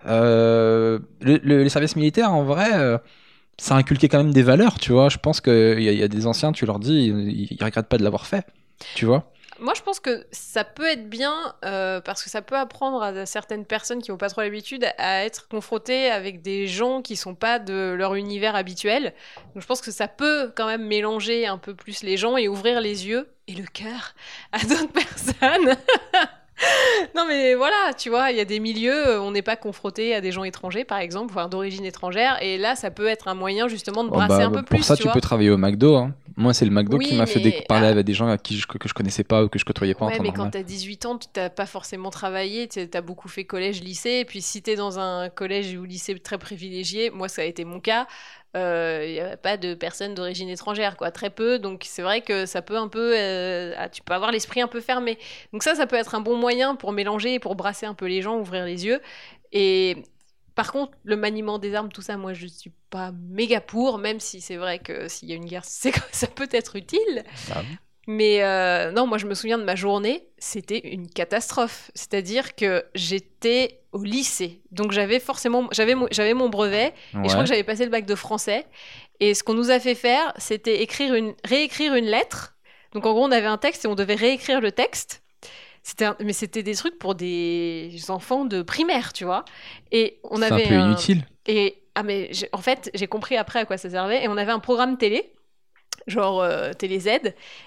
[0.07, 2.99] Le, le- les services militaires, en vrai,
[3.59, 5.09] ça a inculqué quand même des valeurs, tu vois.
[5.09, 7.99] Je pense qu'il y, y a des anciens, tu leur dis, ils, ils regrettent pas
[7.99, 8.47] de l'avoir fait,
[8.95, 9.31] tu vois.
[9.61, 13.27] Moi, je pense que ça peut être bien euh, parce que ça peut apprendre à
[13.27, 17.35] certaines personnes qui n'ont pas trop l'habitude à être confrontées avec des gens qui sont
[17.35, 19.15] pas de leur univers habituel.
[19.55, 22.47] Donc, je pense que ça peut quand même mélanger un peu plus les gens et
[22.47, 24.15] ouvrir les yeux et le cœur
[24.53, 25.77] à d'autres personnes.
[27.15, 30.15] non, mais voilà, tu vois, il y a des milieux, euh, on n'est pas confronté
[30.15, 33.35] à des gens étrangers, par exemple, enfin d'origine étrangère, et là, ça peut être un
[33.35, 34.83] moyen justement de Oh, brasser bah, un peu pour plus.
[34.83, 35.13] ça, tu vois.
[35.13, 35.97] peux travailler au McDo.
[35.97, 36.15] hein.
[36.37, 37.91] Moi, c'est le McDo Oui, qui m'a fait des- parler ah.
[37.91, 40.05] avec des gens à qui je, que je connaissais pas ou que je côtoyais pas
[40.05, 40.53] en Ouais, temps mais quand normal.
[40.53, 44.25] t'as 18 ans, tu t'as pas forcément travaillé, tu as beaucoup fait collège, lycée, et
[44.25, 47.81] puis si t'es dans un collège ou lycée très privilégié, moi ça a été mon
[47.81, 48.07] cas,
[48.55, 52.47] il n'y avait pas de personnes d'origine étrangère, quoi, très peu, donc c'est vrai que
[52.47, 55.19] ça peut un peu, euh, ah, tu peux avoir l'esprit un peu fermé.
[55.53, 58.23] Donc ça, ça peut être un bon moyen pour mélanger, pour brasser un peu les
[58.23, 59.01] gens, ouvrir les yeux.
[59.53, 59.97] Et
[60.55, 64.19] par contre, le maniement des armes, tout ça, moi je suis pas méga pour, même
[64.19, 67.25] si c'est vrai que s'il y a une guerre, c'est ça peut être utile.
[68.11, 71.91] Mais euh, non, moi je me souviens de ma journée, c'était une catastrophe.
[71.95, 76.95] C'est-à-dire que j'étais au lycée, donc j'avais forcément, j'avais mon, j'avais mon brevet
[77.25, 78.65] et je crois que j'avais passé le bac de français.
[79.21, 82.57] Et ce qu'on nous a fait faire, c'était écrire une, réécrire une lettre.
[82.93, 85.23] Donc en gros, on avait un texte et on devait réécrire le texte.
[85.83, 89.45] C'était un- mais c'était des trucs pour des enfants de primaire, tu vois.
[89.93, 91.27] Et on C'est un peu inutile.
[91.47, 94.25] et ah mais j'ai- en fait, j'ai compris après à quoi ça servait.
[94.25, 95.33] Et on avait un programme télé.
[96.09, 97.09] Genre euh, Télé Z,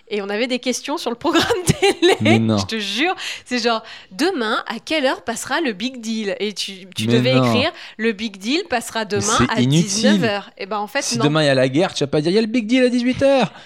[0.09, 2.17] et on avait des questions sur le programme télé.
[2.21, 3.15] Je te jure,
[3.45, 6.35] c'est genre demain à quelle heure passera le Big Deal?
[6.39, 7.43] Et tu, devais non.
[7.43, 10.19] écrire le Big Deal passera demain à inutile.
[10.19, 10.43] 19h.
[10.57, 11.25] Et ben en fait Si non.
[11.25, 12.67] demain il y a la guerre, tu vas pas dire il y a le big
[12.67, 13.47] deal à 18h.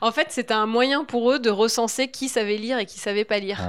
[0.00, 3.24] En fait, c'était un moyen pour eux de recenser qui savait lire et qui savait
[3.24, 3.60] pas lire.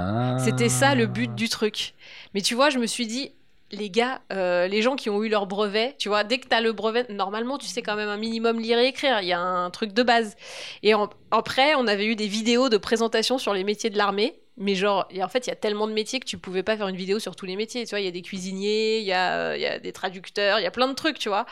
[0.44, 1.94] C'était ça le but du truc.
[2.34, 3.32] Mais tu vois, je me suis dit,
[3.74, 6.56] les gars, euh, les gens qui ont eu leur brevet, tu vois, dès que tu
[6.56, 9.20] as le brevet, normalement, tu sais quand même un minimum lire et écrire.
[9.22, 10.36] Il y a un truc de base.
[10.84, 14.40] Et en- après, on avait eu des vidéos de présentation sur les métiers de l'armée.
[14.56, 16.88] Mais genre, en fait, il y a tellement de métiers que tu pouvais pas faire
[16.88, 17.86] une vidéo sur tous les métiers.
[17.86, 20.60] Tu vois, il y a des cuisiniers, il y a, euh, y a des traducteurs,
[20.60, 21.46] il y a plein de trucs, tu vois.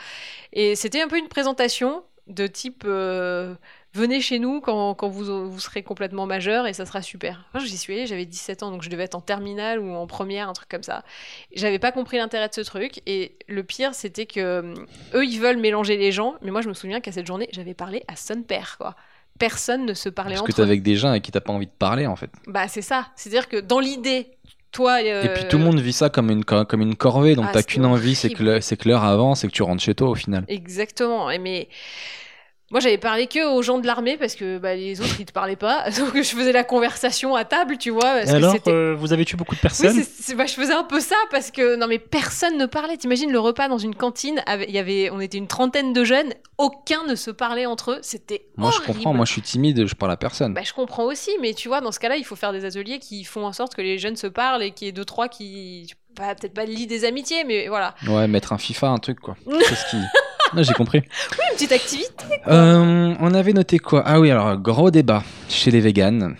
[0.52, 3.54] Et c'était un peu une présentation de type euh,
[3.94, 7.44] venez chez nous quand, quand vous, vous serez complètement majeur et ça sera super.
[7.54, 10.06] Moi, j'y suis allée, j'avais 17 ans, donc je devais être en terminale ou en
[10.06, 11.02] première, un truc comme ça.
[11.54, 13.00] J'avais pas compris l'intérêt de ce truc.
[13.06, 14.74] Et le pire, c'était que euh,
[15.14, 16.34] eux, ils veulent mélanger les gens.
[16.42, 18.96] Mais moi, je me souviens qu'à cette journée, j'avais parlé à son père, quoi.
[19.38, 20.66] Personne ne se parlait Parce que entre t'es eux.
[20.66, 22.30] avec des gens avec qui t'as pas envie de parler en fait.
[22.46, 23.08] Bah, c'est ça.
[23.16, 24.26] C'est-à-dire que dans l'idée,
[24.72, 24.98] toi.
[25.02, 27.46] euh, Et puis tout le monde vit ça comme une, co- comme une corvée, donc
[27.48, 30.10] Ah, t'as qu'une envie, c'est que que l'heure avance et que tu rentres chez toi
[30.10, 30.44] au final.
[30.48, 31.30] Exactement.
[31.30, 31.68] Et mais
[32.72, 35.32] moi, j'avais parlé que aux gens de l'armée parce que bah, les autres, ils te
[35.32, 35.88] parlaient pas.
[35.98, 38.02] Donc, je faisais la conversation à table, tu vois.
[38.02, 40.46] Parce Et que alors, euh, vous avez tué beaucoup de Oui, personnes c'est- c'est- bah,
[40.46, 42.96] je faisais un peu ça parce que non mais personne ne parlait.
[42.96, 46.32] T'imagines le repas dans une cantine, avec- y avait, on était une trentaine de jeunes,
[46.58, 47.98] aucun ne se parlait entre eux.
[48.02, 50.54] C'était Moi je comprends, moi je suis timide, je parle à personne.
[50.54, 52.98] Bah, je comprends aussi, mais tu vois, dans ce cas-là, il faut faire des ateliers
[52.98, 55.28] qui font en sorte que les jeunes se parlent et qu'il y ait deux trois
[55.28, 59.20] qui, pas- peut-être pas lit des amitiés, mais voilà, Ouais, mettre un FIFA, un truc
[59.20, 59.36] quoi.
[59.46, 59.96] Qu'est-ce qui.
[60.54, 60.98] Non, j'ai compris.
[61.50, 62.24] une petite activité.
[62.46, 64.02] Euh, on avait noté quoi?
[64.06, 66.36] Ah oui, alors gros débat chez les véganes.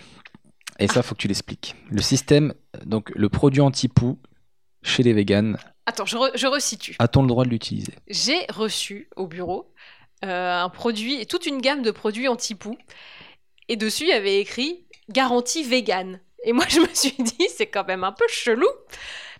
[0.79, 1.75] Et ça, faut que tu l'expliques.
[1.89, 2.53] Le système,
[2.85, 4.19] donc le produit anti-poux
[4.81, 6.95] chez les véganes, Attends, je, re- je resitue.
[6.99, 7.93] a-t-on le droit de l'utiliser?
[8.07, 9.73] J'ai reçu au bureau
[10.23, 12.77] euh, un produit, toute une gamme de produits anti-poux,
[13.67, 16.19] et dessus il y avait écrit garantie vegan.
[16.45, 18.67] Et moi je me suis dit c'est quand même un peu chelou.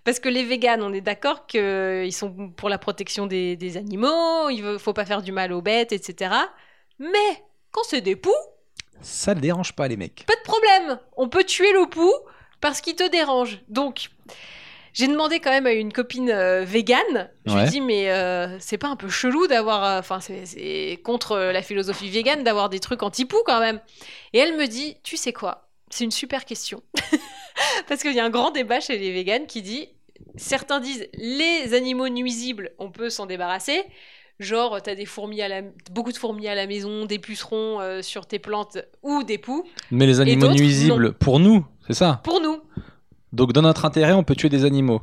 [0.04, 4.49] Parce que les véganes, on est d'accord qu'ils sont pour la protection des, des animaux,
[4.49, 6.34] il ne faut pas faire du mal aux bêtes, etc.
[6.99, 8.32] Mais quand c'est des poux,
[9.01, 10.26] Ça ne dérange pas les mecs.
[10.28, 10.99] pas de problème.
[11.18, 12.12] On peut tuer le pou
[12.62, 13.62] parce qu'il te dérange.
[13.70, 14.10] Donc,
[14.93, 17.30] j'ai demandé quand même à une copine euh, végane.
[17.45, 19.84] Je lui ai dit, mais euh, c'est pas un peu chelou d'avoir.
[19.84, 23.80] euh, Enfin, c'est- c'est contre euh, la philosophie végane d'avoir des trucs anti-poux quand même.
[24.34, 25.68] Et elle me dit, tu sais quoi?
[25.89, 26.82] C'est une super question.
[27.88, 29.89] parce qu'il y a un grand débat chez les véganes qui dit
[30.36, 33.84] certains disent les animaux nuisibles, on peut s'en débarrasser.
[34.39, 38.01] Genre, t'as des fourmis à la, beaucoup de fourmis à la maison, des pucerons euh,
[38.01, 39.64] sur tes plantes ou des poux.
[39.91, 42.20] Mais les animaux nuisibles, pour nous, c'est ça?
[42.24, 42.60] Pour nous,
[43.32, 45.01] Donc dans notre intérêt, on peut tuer des animaux.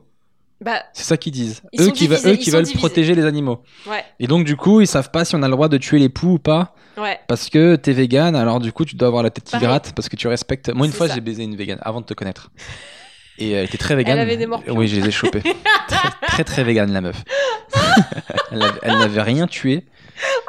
[0.62, 1.62] Bah C'est ça qu'ils disent.
[1.72, 2.74] Ils eux qui, eux veulent divisés.
[2.78, 3.62] protéger les animaux.
[3.86, 5.98] ouais, Et donc du coup, ils savent pas si on a le droit de tuer
[5.98, 6.74] les poux ou pas.
[6.98, 7.18] ouais.
[7.28, 9.66] Parce que t'es vegan, alors du coup, tu dois avoir la tête qui Pareil.
[9.68, 10.68] gratte parce que tu respectes.
[10.74, 12.50] Moi, une fois, j'ai baisé une vegan avant de te connaître.
[13.38, 14.18] Et elle était très vegan.
[14.18, 14.76] avait des morpions.
[14.76, 15.40] Oui, je les ai chopés.
[15.88, 17.22] très, très, très vegan, la meuf.
[18.52, 19.86] elle avait- elle n'avait rien tué,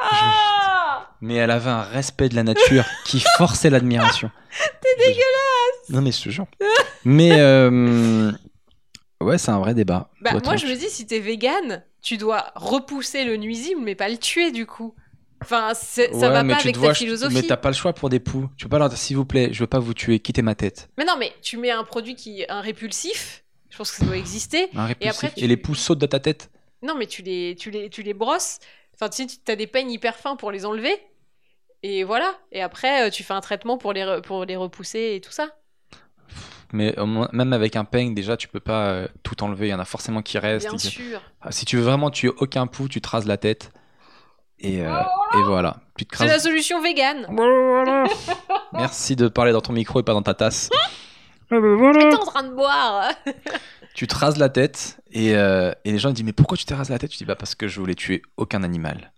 [0.00, 4.30] Ah mais elle avait un respect de la nature qui forçait l'admiration.
[4.82, 6.46] T'es dégueulasse Non, mais je te jure.
[7.04, 8.30] Mais, euh,
[9.22, 10.10] ouais, c'est un vrai débat.
[10.20, 13.80] bah, Toi, moi, toi, je me dis, si t'es vegan, tu dois repousser le nuisible,
[13.82, 14.94] mais pas le tuer du coup.
[15.42, 17.34] Enfin, ça Ouais, va pas avec ta vois, philosophie.
[17.34, 18.48] Mais t'as pas le choix pour des poux.
[18.56, 20.54] Tu peux pas leur dire, s'il vous plaît, je veux pas vous tuer, quittez ma
[20.54, 20.88] tête.
[20.98, 23.42] Mais non, mais tu mets un produit qui un répulsif.
[23.70, 24.68] Je pense que ça doit exister.
[24.74, 25.00] Un répulsif.
[25.00, 26.50] Et, après, tu- les poux sautent de ta tête.
[26.82, 28.58] Non, mais tu les, tu les, tu les brosses.
[28.94, 30.94] Enfin, tu sais, tu as des peignes hyper fins pour les enlever.
[31.82, 32.38] Et voilà.
[32.52, 35.32] Et après, euh, tu fais un traitement pour les, re- pour les repousser et tout
[35.32, 35.48] ça.
[36.72, 39.68] Mais moins- même avec un peigne, déjà, tu peux pas euh, tout enlever.
[39.68, 40.68] Il y en a forcément qui restent.
[40.68, 41.20] Bien Et- sûr.
[41.42, 43.72] Ah, Si tu veux vraiment tuer aucun pou, tu te rases la tête.
[44.58, 45.00] Et, euh,
[45.34, 45.78] et voilà.
[45.98, 47.26] Tu te C'est la solution végane.
[47.30, 48.04] Voilà.
[48.72, 50.70] Merci de parler dans ton micro et pas dans ta tasse.
[51.50, 52.10] Ah ben voilà.
[52.10, 53.10] T'es en train de boire.
[53.94, 56.74] tu te rases la tête et, euh, et les gens disent Mais pourquoi tu t'es
[56.74, 57.10] rasé la tête?
[57.10, 59.12] Tu dis Bah parce que je voulais tuer aucun animal.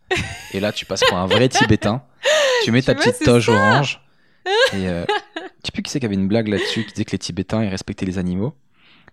[0.52, 2.02] et là, tu passes pour un vrai Tibétain.
[2.64, 3.52] Tu mets ta vois, petite toge ça.
[3.52, 4.00] orange.
[4.72, 5.04] Et euh,
[5.66, 7.68] sais plus qui c'est qui avait une blague là-dessus qui disait que les Tibétains ils
[7.68, 8.54] respectaient les animaux.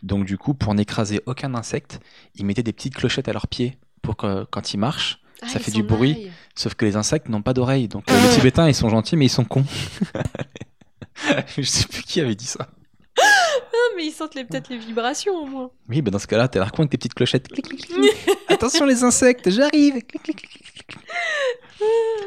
[0.04, 2.00] Donc du coup, pour n'écraser aucun insecte,
[2.36, 5.60] ils mettaient des petites clochettes à leurs pieds pour que quand ils marchent, Ah, Ça
[5.60, 6.32] fait du bruit.
[6.56, 7.88] Sauf que les insectes n'ont pas d'oreilles.
[7.88, 9.66] Donc euh, les Tibétains, ils sont gentils, mais ils sont cons.
[11.58, 12.68] je sais plus qui avait dit ça.
[13.20, 13.24] Ah,
[13.96, 15.72] mais ils sentent peut-être les vibrations au moins.
[15.90, 17.48] Oui, bah dans ce cas-là, t'es là con avec tes petites clochettes.
[17.48, 18.38] Clic, clic, clic, clic.
[18.48, 20.02] Attention les insectes, j'arrive.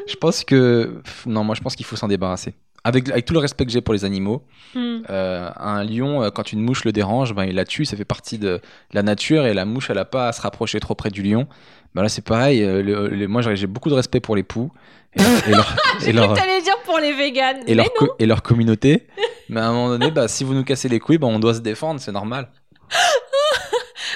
[0.07, 2.53] Je pense que non, moi je pense qu'il faut s'en débarrasser.
[2.87, 4.43] Avec, avec tout le respect que j'ai pour les animaux,
[4.75, 4.97] Hmm.
[5.09, 8.05] euh, un lion, euh, quand une mouche le dérange, ben, il la tue, ça fait
[8.05, 8.61] partie de
[8.93, 11.47] la nature et la mouche, elle a pas à se rapprocher trop près du lion.
[11.95, 12.61] Bah là, c'est pareil.
[12.61, 14.71] euh, le- le- moi, j'ai beaucoup de respect pour les poux
[15.15, 15.19] et
[15.51, 15.75] leur,
[16.05, 17.57] et leur- et que dire pour les véganes.
[17.61, 17.91] et mais leur non.
[18.07, 19.07] co- et leur communauté.
[19.49, 21.53] Mais à un moment donné, bah, si vous nous cassez les couilles, bah, on doit
[21.53, 22.49] se défendre, c'est normal.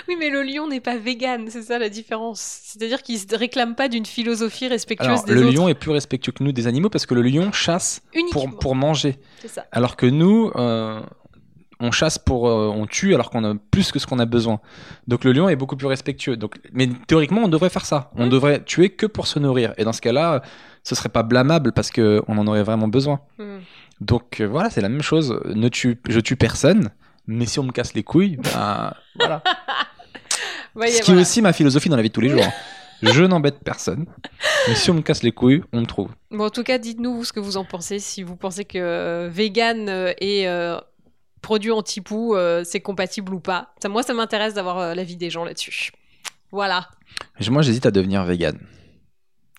[0.10, 2.40] Oui, mais le lion n'est pas vegan, c'est ça la différence.
[2.64, 5.56] C'est-à-dire qu'il se réclame pas d'une philosophie respectueuse Alors, des le autres.
[5.56, 8.02] lion est plus respectueux que nous des animaux parce que le lion chasse
[8.32, 9.20] pour, pour manger.
[9.46, 9.66] Ça.
[9.72, 11.00] Alors que nous, euh,
[11.80, 12.48] on chasse pour.
[12.50, 14.60] euh, on tue alors qu'on a plus que ce qu'on a besoin.
[15.08, 16.38] Donc le lion est beaucoup plus respectueux.
[16.38, 18.10] Donc, mais théoriquement, on devrait faire ça.
[18.16, 19.76] On devrait tuer que pour se nourrir.
[19.78, 20.42] Et dans ce cas-là,
[20.84, 23.22] ce serait pas blâmable parce qu'on en aurait vraiment besoin.
[23.38, 23.60] Hmm.
[24.02, 25.40] Donc euh, voilà, c'est la même chose.
[25.46, 26.90] Ne tue, je tue personne.
[27.28, 29.44] Mais si on me casse les couilles, bah, voilà.
[30.80, 31.20] Ouais, Ce qui voilà.
[31.20, 32.44] est aussi ma philosophie dans la vie de tous les jours.
[32.44, 32.52] hein.
[33.02, 34.06] Je n'embête personne.
[34.68, 36.10] Mais si on me casse les couilles, on me trouve.
[36.32, 38.00] Bon, en tout cas, dites-nous ce que vous en pensez.
[38.00, 40.78] Si vous pensez que euh, vegan euh, et euh,
[41.42, 43.74] produit anti-poux, euh, c'est compatible ou pas.
[43.82, 45.92] Ça, moi, ça m'intéresse d'avoir l'avis des gens là-dessus.
[46.52, 46.90] Voilà.
[47.50, 48.58] Moi, j'hésite à devenir vegan.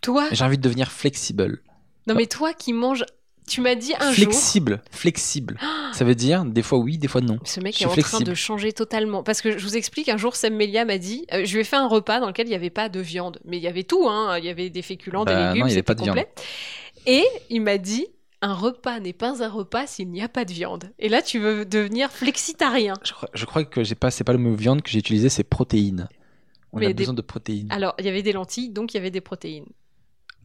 [0.02, 0.28] Toi?
[0.32, 1.62] J'ai envie de devenir flexible.
[2.06, 3.04] Non, mais toi qui manges.
[3.51, 4.24] Tu m'as dit un jour.
[4.26, 5.59] Flexible, flexible.
[5.92, 7.38] Ça veut dire des fois oui, des fois non.
[7.44, 8.24] Ce mec Je est en train flexible.
[8.24, 9.22] de changer totalement.
[9.24, 11.64] Parce que je vous explique, un jour, Sam Melia m'a dit euh, je lui ai
[11.64, 13.40] fait un repas dans lequel il n'y avait pas de viande.
[13.44, 14.38] Mais il y avait tout, hein.
[14.38, 16.24] Il y avait des féculents, Bah, des légumes, il y avait c'était pas de viande.
[17.07, 18.07] Et il m'a dit
[18.42, 20.92] un repas n'est pas un repas s'il n'y a pas de viande.
[20.98, 22.94] Et là, tu veux devenir flexitarien.
[23.05, 25.28] Je crois, je crois que j'ai pas, c'est pas le mot viande que j'ai utilisé,
[25.28, 26.09] c'est protéines.
[26.72, 27.66] On Mais a des- besoin de protéines.
[27.70, 29.66] Alors, il y avait des lentilles, donc il y avait des protéines.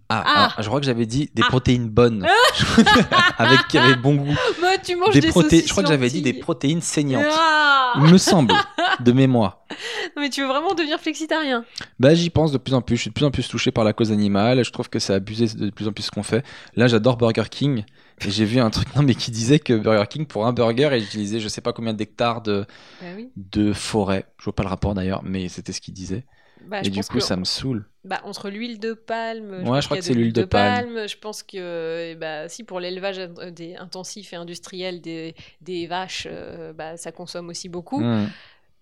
[0.08, 0.54] Ah, Ah.
[0.58, 1.48] ah, je crois que j'avais dit des Ah.
[1.50, 2.28] protéines bonnes,
[3.38, 4.36] avec qui avaient bon goût.
[4.60, 7.26] Moi, tu manges Des des, proté- Je crois que j'avais dit des protéines saignantes.
[7.28, 8.54] Ah Il me semble,
[9.00, 9.60] de mémoire.
[10.16, 11.66] Non, mais tu veux vraiment devenir flexitarien
[12.00, 12.96] Bah, j'y pense de plus en plus.
[12.96, 14.64] Je suis de plus en plus touché par la cause animale.
[14.64, 16.46] Je trouve que c'est abusé de plus en plus ce qu'on fait.
[16.76, 17.84] Là, j'adore Burger King.
[18.26, 20.90] Et j'ai vu un truc, non, mais qui disait que Burger King, pour un burger,
[20.94, 22.66] il utilisait je sais pas combien d'hectares de,
[23.02, 23.30] Bah oui.
[23.36, 24.26] de forêt.
[24.40, 26.24] Je vois pas le rapport d'ailleurs, mais c'était ce qu'il disait.
[26.68, 27.86] Bah, et je du coup, que- ça me saoule.
[28.04, 31.08] Bah, entre l'huile de palme, Ouais, pense je crois que c'est l'huile de palme.
[31.08, 35.88] Je pense que, eh bah, si pour l'élevage euh, des- intensif et industriel des, des
[35.88, 38.02] vaches, euh, bah, ça consomme aussi beaucoup.
[38.02, 38.28] Hmm.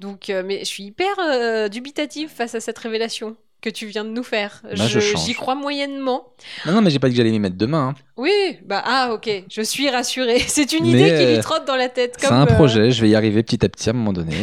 [0.01, 4.03] Donc, euh, mais je suis hyper euh, dubitative face à cette révélation que tu viens
[4.03, 4.61] de nous faire.
[4.63, 4.99] Bah, je.
[4.99, 6.25] J'y crois moyennement.
[6.65, 7.95] Non, non, mais j'ai pas dit que j'allais m'y mettre demain.
[7.95, 8.01] hein.
[8.17, 10.39] Oui, bah ah ok, je suis rassurée.
[10.47, 12.15] C'est une Mais, idée qui lui trotte dans la tête.
[12.17, 12.91] C'est un projet.
[12.91, 14.35] Je vais y arriver petit à petit à un moment donné.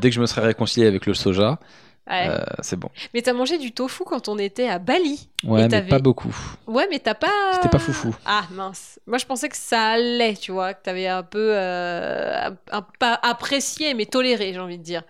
[0.00, 1.58] Dès que je me serai réconcilié avec le soja,
[2.08, 2.28] ouais.
[2.28, 2.88] euh, c'est bon.
[3.14, 5.28] Mais t'as mangé du tofu quand on était à Bali.
[5.44, 6.34] Ouais, mais pas beaucoup.
[6.66, 7.52] Ouais, mais t'as pas.
[7.54, 8.14] C'était pas foufou.
[8.24, 8.98] Ah mince.
[9.06, 13.18] Moi, je pensais que ça allait, tu vois, que t'avais un peu, euh, un- pas
[13.22, 15.02] apprécié, mais toléré, j'ai envie de dire.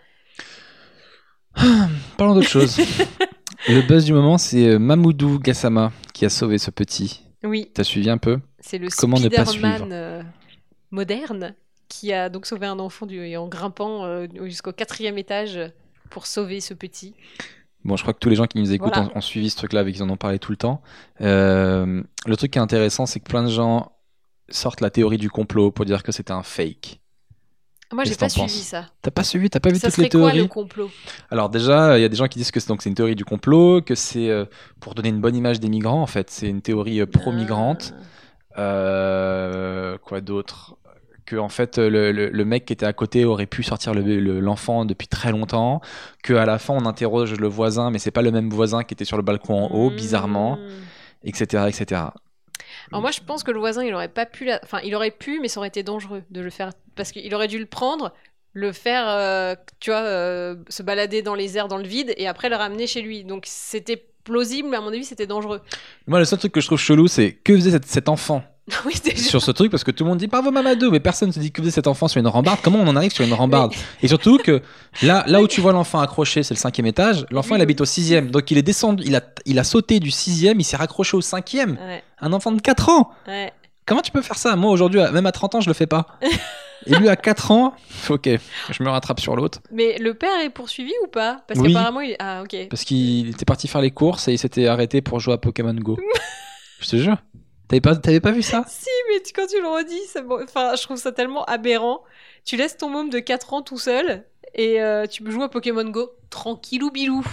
[2.16, 2.76] Parlons d'autre chose.
[3.68, 7.22] le buzz du moment, c'est euh, Mamoudou Gassama qui a sauvé ce petit.
[7.44, 8.40] Oui, T'as suivi un peu?
[8.60, 9.88] C'est le Comment ne pas suivre?
[9.92, 10.22] euh,
[10.90, 11.54] moderne
[11.88, 15.60] qui a donc sauvé un enfant du, en grimpant jusqu'au quatrième étage
[16.10, 17.14] pour sauver ce petit.
[17.84, 19.10] Bon, je crois que tous les gens qui nous écoutent Voilà.
[19.14, 20.82] ont, ont suivi ce truc-là, avec qui en ont parlé tout le temps.
[21.20, 23.92] Euh, le truc qui est intéressant, c'est que plein de gens
[24.48, 27.00] sortent la théorie du complot pour dire que c'était un fake.
[27.92, 28.86] Moi, j'ai pas suivi ça.
[29.02, 30.90] T'as pas suivi, t'as pas vu Ça toutes les serait quoi théories le complot?
[31.30, 33.14] Alors déjà, il y a des gens qui disent que c'est donc c'est une théorie
[33.14, 34.44] du complot, que c'est euh,
[34.80, 36.28] pour donner une bonne image des migrants en fait.
[36.28, 37.94] C'est une théorie euh, pro-migrante.
[38.56, 38.60] Ah.
[38.60, 40.76] Euh, quoi d'autre?
[41.26, 44.02] Que en fait le, le- le mec qui était à côté aurait pu sortir le-
[44.20, 45.80] le- l'enfant depuis très longtemps,
[46.22, 48.94] que à la fin on interroge le voisin, mais c'est pas le même voisin qui
[48.94, 50.68] était sur le balcon en haut, bizarrement, Hmm.
[51.24, 52.02] etc., etc.
[52.92, 55.10] Alors moi, je pense que le voisin, il aurait pas pu, la- enfin, il aurait
[55.10, 58.12] pu, mais ça aurait été dangereux de le faire parce qu'il aurait dû le prendre,
[58.52, 62.26] le faire, euh, tu vois, euh, se balader dans les airs, dans le vide, et
[62.28, 63.24] après le ramener chez lui.
[63.24, 65.60] Donc c'était plausible, mais à mon avis, c'était dangereux.
[66.06, 68.42] Moi, le seul truc que je trouve chelou, c'est que faisait cet, cet enfant?
[68.84, 71.38] oui, sur ce truc, parce que tout le monde dit bravo Mamadou, mais personne se
[71.38, 72.58] dit que cet enfant sur une rambarde.
[72.62, 74.60] Comment on en arrive sur une rambarde Et surtout que
[75.02, 77.26] là, là où tu vois l'enfant accroché, c'est le cinquième étage.
[77.30, 80.00] L'enfant, Oui, il habite au sixième, donc il est descendu, il a, il a sauté
[80.00, 81.72] du sixième, il s'est raccroché au cinquième.
[81.80, 83.10] Ouais, Un enfant de 4 ans.
[83.28, 83.52] ouais.
[83.88, 84.56] Comment tu peux faire ça?
[84.56, 86.18] Moi, aujourd'hui, même à 30 ans, je le fais pas.
[86.86, 87.72] Et lui, à 4 ans,
[88.10, 88.28] ok,
[88.70, 89.60] je me rattrape sur l'autre.
[89.72, 91.38] Mais le père est poursuivi ou pas?
[91.46, 91.72] Parce Oui.
[91.72, 92.16] qu'apparemment, il...
[92.18, 92.66] ah ok.
[92.68, 95.72] Parce qu'il était parti faire les courses et il s'était arrêté pour jouer à Pokémon
[95.74, 95.96] Go.
[96.80, 97.16] je te jure.
[97.68, 98.64] T'avais pas, t'avais pas vu ça?
[98.68, 102.00] Si, mais tu- quand tu le redis, ça enfin, je trouve ça tellement aberrant.
[102.44, 105.84] Tu laisses ton môme de 4 ans tout seul et euh, tu joues à Pokémon
[105.84, 107.24] Go tranquillou bilou.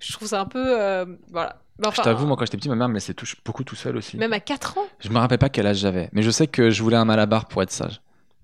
[0.00, 0.80] Je trouve ça un peu.
[0.80, 1.60] euh, voilà.
[1.84, 3.96] Enfin, Je t'avoue, moi, quand j'étais petit, ma mère me laissait tout- beaucoup tout seul
[3.96, 4.16] aussi.
[4.16, 4.86] Même à 4 ans?
[4.98, 7.46] Je me rappelle pas quel âge j'avais, mais je sais que je voulais un malabar
[7.46, 8.00] pour être sage.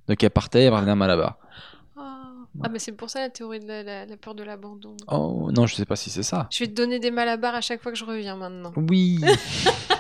[0.07, 1.39] Donc elle partait, elle revenait un malabar.
[1.97, 2.21] Ah,
[2.63, 4.97] Ah, mais c'est pour ça la théorie de la, la- la peur de l'abandon.
[5.09, 6.47] Oh non, je sais pas si c'est ça.
[6.53, 8.73] Je vais te donner des malabars à chaque fois que je reviens maintenant.
[8.77, 9.19] Oui.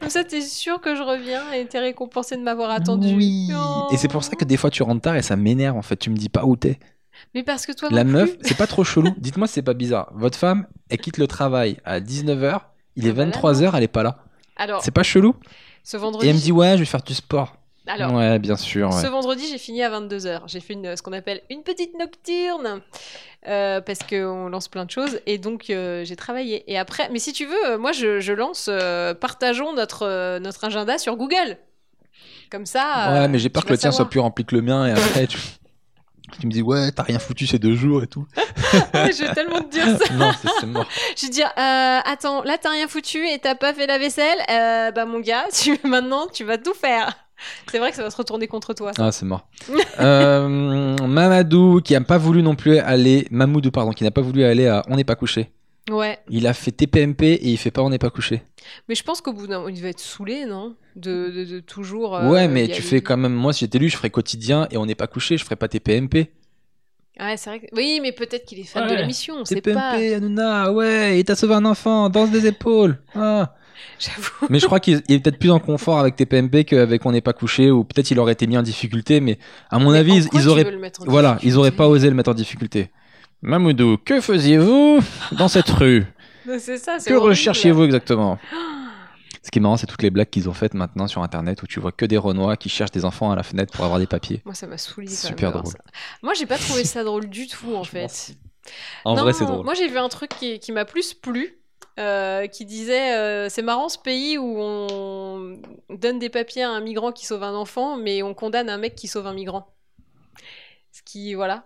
[0.00, 3.14] Comme ça, t'es sûr que je reviens et t'es récompensé de m'avoir attendu.
[3.14, 3.50] Oui.
[3.54, 3.86] Oh.
[3.92, 5.96] Et c'est pour ça que des fois tu rentres tard et ça m'énerve en fait.
[5.96, 6.78] Tu me dis pas où t'es.
[7.34, 9.10] Mais parce que toi La non meuf, c'est pas trop chelou.
[9.18, 10.10] Dites-moi si c'est pas bizarre.
[10.14, 12.60] Votre femme, elle quitte le travail à 19h,
[12.96, 14.18] il est Ah bah 23h, elle est pas là.
[14.56, 15.34] Alors, C'est pas chelou
[15.82, 16.28] ce Et vendredi.
[16.28, 17.56] elle me dit ouais, je vais faire du sport.
[17.88, 18.90] Alors, ouais, bien sûr.
[18.90, 19.02] ouais.
[19.02, 20.42] Ce vendredi, j'ai fini à 22h.
[20.46, 22.80] J'ai fait une, ce qu'on appelle une petite nocturne.
[23.46, 25.20] euh, parce qu'on lance plein de choses.
[25.26, 26.70] Et donc, euh, j'ai travaillé.
[26.70, 30.64] Et après, mais si tu veux, euh, moi, je, je lance euh, partageons notre, notre
[30.64, 31.56] agenda sur Google.
[32.50, 33.12] Comme ça.
[33.12, 35.26] Ouais, mais j'ai peur que le tien soit plus rempli que le mien et après
[35.26, 35.38] tu,
[36.40, 38.26] tu me dis ouais, t'as rien foutu ces deux jours et tout.
[38.92, 40.12] Ouais, je vais tellement te dire ça.
[40.14, 40.86] non, c'est c'est mort.
[41.16, 43.96] Je vais te dire, euh, attends, là, t'as rien foutu et t'as pas fait la
[43.98, 44.38] vaisselle.
[44.50, 47.16] Euh, bah, mon gars, tu, maintenant, tu vas tout faire.
[47.70, 48.92] C'est vrai que ça va se retourner contre toi.
[48.92, 49.06] ça.
[49.06, 49.48] Ah, c'est mort.
[50.00, 54.44] Euh, Mamadou qui a pas voulu non plus aller, Mamoudou pardon, qui n'a pas voulu
[54.44, 55.50] aller à On n'est pas couché.
[55.90, 56.18] Ouais.
[56.28, 58.42] Il a fait TPMP et il fait pas On n'est pas couché.
[58.88, 60.76] Mais je pense qu'au bout d'un moment, il va être saoulé, non?
[60.96, 62.14] De, de, de toujours.
[62.16, 62.80] euh, ouais, mais tu aller.
[62.82, 63.32] fais quand même.
[63.34, 65.66] Moi, si j'étais lui, je ferais quotidien et On n'est pas couché, je ferais pas
[65.68, 66.30] TPMP.
[67.18, 67.60] Ouais, c'est vrai.
[67.60, 67.66] Que...
[67.74, 69.92] Oui, mais peut-être qu'il est fan de l'émission, on sait TPMP, pas.
[69.94, 73.00] Hanouna, ouais, il t'a sauvé un enfant, danse des épaules.
[73.16, 73.54] Ah.
[73.98, 74.46] J'avoue.
[74.50, 77.20] Mais je crois qu'il il est peut-être plus en confort avec TPMP qu'avec On n'est
[77.20, 79.38] pas couché, ou peut-être il aurait été mis en difficulté, mais
[79.70, 80.66] à mon Mais avis, ils, auraient.
[81.06, 82.90] Voilà, ils auraient pas osé le mettre en difficulté.
[83.42, 85.00] Mamoudou, que faisiez-vous
[85.32, 86.04] dans cette rue?
[86.58, 88.38] C'est ça, c'est Que recherchiez-vous exactement?
[89.42, 91.66] Ce qui est marrant, c'est toutes les blagues qu'ils ont faites maintenant sur internet où
[91.66, 94.06] tu vois que des Renois qui cherchent des enfants à la fenêtre pour avoir des
[94.06, 94.40] papiers.
[94.44, 95.08] Moi, ça m'a saoulé.
[95.08, 95.66] Super drôle.
[95.66, 95.78] ça.
[96.22, 98.34] Moi, j'ai pas trouvé ça drôle du tout, en fait.
[99.04, 99.64] En Non, vrai, c'est drôle.
[99.64, 101.57] Moi, j'ai vu un truc qui, qui m'a plus plu.
[101.98, 105.58] Euh, qui disait euh, c'est marrant ce pays où on
[105.90, 108.94] donne des papiers à un migrant qui sauve un enfant mais on condamne un mec
[108.94, 109.66] qui sauve un migrant
[110.92, 111.64] ce qui voilà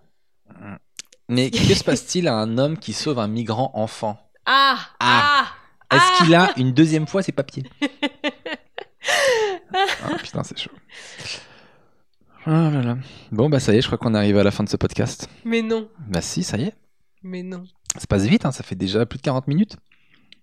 [1.28, 4.18] Mais que se passe-t-il à un homme qui sauve un migrant enfant?
[4.46, 5.46] Ah ah,
[5.90, 7.64] Est-ce ah qu'il a une deuxième fois ses papiers?
[9.74, 10.70] Ah putain, c'est chaud.
[12.44, 12.98] Ah là là.
[13.30, 15.28] Bon, bah ça y est, je crois qu'on arrive à la fin de ce podcast.
[15.44, 16.74] mais non Bah si, ça y est.
[17.22, 17.64] mais non
[17.96, 19.76] Ça passe vite, hein, ça fait déjà plus de 40 minutes.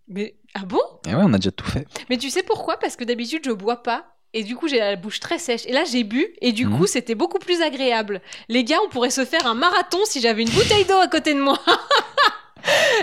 [0.10, 0.82] Mais ah bon?
[1.08, 1.88] Et ouais, on a déjà tout fait.
[2.10, 2.78] Mais tu sais pourquoi?
[2.78, 4.06] Parce que d'habitude, je bois pas.
[4.34, 5.66] Et du coup, j'ai la bouche très sèche.
[5.66, 6.28] Et là, j'ai bu.
[6.42, 6.78] Et du Mhm.
[6.78, 8.22] coup, c'était beaucoup plus agréable.
[8.48, 11.34] Les gars, on pourrait se faire un marathon si j'avais une bouteille d'eau à côté
[11.34, 11.58] de moi.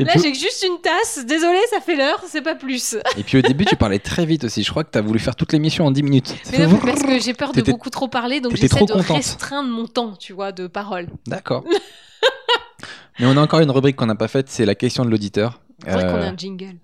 [0.00, 1.24] Là, puis, j'ai juste une tasse.
[1.24, 2.22] Désolé, ça fait l'heure.
[2.28, 2.96] C'est pas plus.
[3.16, 4.62] et puis au début, tu parlais très vite aussi.
[4.62, 6.34] Je crois que t'as voulu faire toute l'émission en 10 minutes.
[6.52, 8.40] Mais non, parce que j'ai peur de beaucoup trop parler.
[8.40, 9.16] Donc, j'essaie trop de contente.
[9.16, 11.08] restreindre mon temps, tu vois, de parole.
[11.26, 11.64] D'accord.
[13.18, 15.60] Mais on a encore une rubrique qu'on n'a pas faite, c'est la question de l'auditeur.
[15.84, 16.76] C'est vrai qu'on Euh, a un jingle.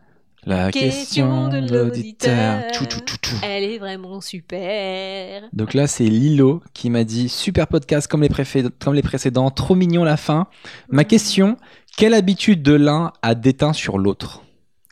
[0.45, 1.85] La Question question de l'auditeur.
[1.85, 2.71] l'auditeur.
[2.73, 3.37] Tchou, tchou, tchou, tchou.
[3.45, 5.43] Elle est vraiment super.
[5.53, 9.51] Donc là, c'est Lilo qui m'a dit super podcast comme les, préfé- comme les précédents,
[9.51, 10.49] trop mignon la fin.
[10.89, 11.57] Ma question
[11.97, 14.43] quelle habitude de l'un a déteint sur l'autre?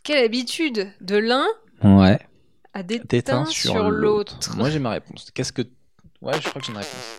[0.05, 1.47] Quelle habitude de l'un
[1.83, 2.19] Ouais,
[2.75, 4.39] à déteint, déteint sur, sur l'autre.
[4.57, 5.31] Moi, j'ai ma réponse.
[5.35, 5.63] Qu'est-ce que.
[6.23, 7.19] Ouais, je crois que j'ai une réponse.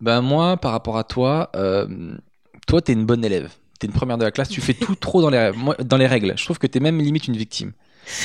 [0.00, 2.16] Ben, moi, par rapport à toi, euh,
[2.66, 3.48] toi, t'es une bonne élève.
[3.78, 5.50] T'es une première de la classe, tu fais tout trop dans les,
[5.84, 6.34] dans les règles.
[6.36, 7.72] Je trouve que t'es même limite une victime.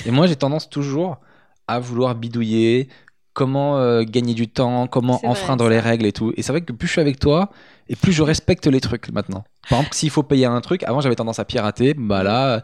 [0.05, 1.17] Et moi, j'ai tendance toujours
[1.67, 2.87] à vouloir bidouiller,
[3.33, 6.33] comment euh, gagner du temps, comment vrai, enfreindre les règles et tout.
[6.37, 7.49] Et c'est vrai que plus je suis avec toi,
[7.87, 9.43] et plus je respecte les trucs maintenant.
[9.69, 12.63] Par exemple, s'il faut payer un truc, avant j'avais tendance à pirater, bah là,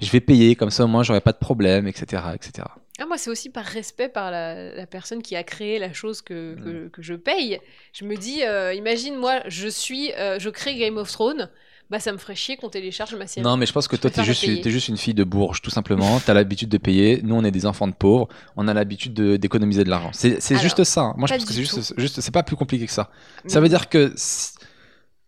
[0.00, 2.22] je vais payer, comme ça au moins j'aurai pas de problème, etc.
[2.34, 2.66] etc.
[3.00, 6.22] Ah, moi, c'est aussi par respect par la, la personne qui a créé la chose
[6.22, 6.64] que, Mm.
[6.64, 7.58] que, que je paye.
[7.92, 11.50] Je me dis, euh, imagine, moi, je suis, euh, je crée Game of Thrones,
[11.90, 13.44] bah ça me ferait chier qu'on télécharge ma série.
[13.44, 15.60] Non, mais je pense que Je toi, t'es juste, t'es juste une fille de bourge,
[15.62, 16.18] tout simplement.
[16.24, 17.20] T'as l'habitude de payer.
[17.22, 18.28] Nous, on est des enfants de pauvres.
[18.56, 20.10] On a l'habitude de- d'économiser de l'argent.
[20.12, 21.02] C'est juste ça.
[21.02, 21.14] hein.
[21.16, 23.10] Moi, je pense que c'est juste, juste c'est pas plus compliqué que ça.
[23.44, 24.12] Mais- Ça veut dire que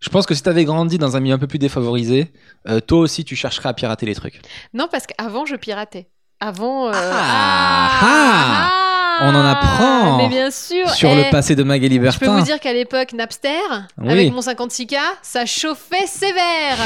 [0.01, 2.33] je pense que si t'avais grandi dans un milieu un peu plus défavorisé,
[2.69, 4.41] euh, toi aussi, tu chercherais à pirater les trucs.
[4.75, 6.09] Non, parce qu'avant, je piratais.
[6.41, 6.89] Avant.
[6.89, 8.86] euh, Ah, ah,
[9.23, 10.89] On en apprend Mais bien sûr.
[10.91, 12.39] Sur eh, le passé de Magali Je peux Bertin.
[12.39, 13.51] vous dire qu'à l'époque, Napster,
[13.99, 14.11] Oui.
[14.13, 16.77] avec mon 56K, ça chauffait sévère.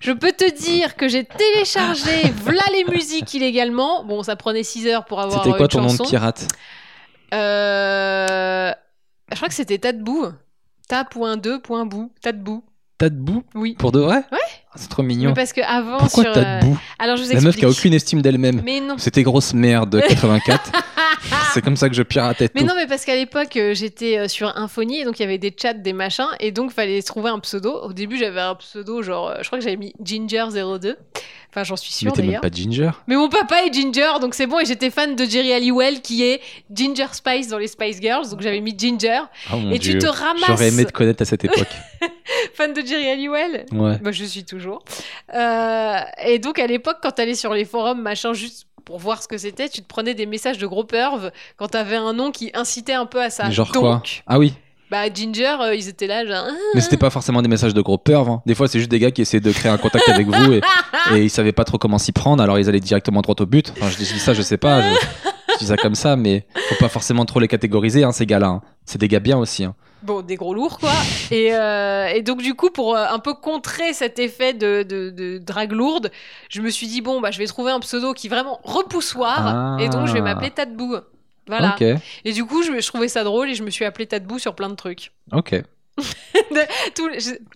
[0.00, 4.04] Je peux te dire que j'ai téléchargé v'là les musiques illégalement.
[4.04, 6.46] Bon, ça prenait 6 heures pour avoir C'était quoi une ton nom de pirate?
[7.34, 8.72] Euh,
[9.30, 10.26] Je crois que c'était Tadbou.
[10.88, 12.12] Ta.2.bou.
[12.22, 12.64] Tadbou.
[12.98, 13.74] T'as debout Oui.
[13.78, 14.16] Pour de vrai?
[14.32, 14.38] Ouais.
[14.70, 15.30] Ah, C'est trop mignon.
[15.30, 16.32] Mais parce que avant Pourquoi sur.
[16.32, 17.46] t'as euh, debout Alors je vous La explique.
[17.46, 18.60] meuf qui a aucune estime d'elle-même.
[18.64, 18.96] Mais non.
[18.98, 20.72] C'était grosse merde de 84.
[21.54, 22.66] C'est comme ça que je piratais Mais tout.
[22.66, 25.38] non, mais parce qu'à l'époque, euh, j'étais euh, sur Infony, et donc il y avait
[25.38, 27.72] des chats, des machins, et donc fallait trouver un pseudo.
[27.82, 30.96] Au début, j'avais un pseudo, genre, euh, je crois que j'avais mis Ginger02.
[31.50, 32.42] Enfin, j'en suis Mais sûre t'es même d'ailleurs.
[32.42, 32.90] pas Ginger.
[33.06, 36.22] Mais mon papa est Ginger, donc c'est bon, et j'étais fan de Jerry Halliwell, qui
[36.24, 36.40] est
[36.72, 39.20] Ginger Spice dans les Spice Girls, donc j'avais mis Ginger.
[39.52, 39.94] Oh mon et dieu.
[39.94, 41.68] tu te ramasses, J'aurais aimé te connaître à cette époque.
[42.54, 43.98] fan de Jerry Halliwell Ouais.
[43.98, 44.82] Bah, je suis toujours.
[45.34, 49.28] Euh, et donc, à l'époque, quand t'allais sur les forums, machin, juste pour voir ce
[49.28, 52.50] que c'était, tu te prenais des messages de gros pervs quand t'avais un nom qui
[52.54, 53.50] incitait un peu à ça.
[53.50, 54.54] Genre donc, quoi Ah oui.
[54.90, 56.46] Bah, Ginger, euh, ils étaient là, genre.
[56.74, 58.30] Mais c'était pas forcément des messages de gros pervs.
[58.30, 58.42] hein.
[58.46, 60.60] Des fois, c'est juste des gars qui essaient de créer un contact avec vous et,
[61.14, 63.70] et ils savaient pas trop comment s'y prendre, alors ils allaient directement droit au but.
[63.76, 64.80] Enfin, je dis je dis ça, je sais pas.
[64.80, 64.94] Je,
[65.52, 68.46] je dis ça comme ça, mais faut pas forcément trop les catégoriser, hein, ces gars-là.
[68.46, 68.62] hein.
[68.86, 69.64] C'est des gars bien aussi.
[69.64, 69.74] hein.
[70.02, 70.92] Bon, des gros lourds, quoi.
[71.30, 75.10] et, euh, et donc, du coup, pour euh, un peu contrer cet effet de, de,
[75.10, 76.10] de drague lourde,
[76.50, 79.38] je me suis dit, bon, bah, je vais trouver un pseudo qui est vraiment repoussoir.
[79.38, 79.76] Ah.
[79.80, 80.96] Et donc, je vais m'appeler Tadbou.
[81.48, 81.76] Voilà.
[82.24, 84.54] Et du coup, je, je trouvais ça drôle et je me suis appelée Tadbou sur
[84.54, 85.12] plein de trucs.
[85.32, 85.62] ok.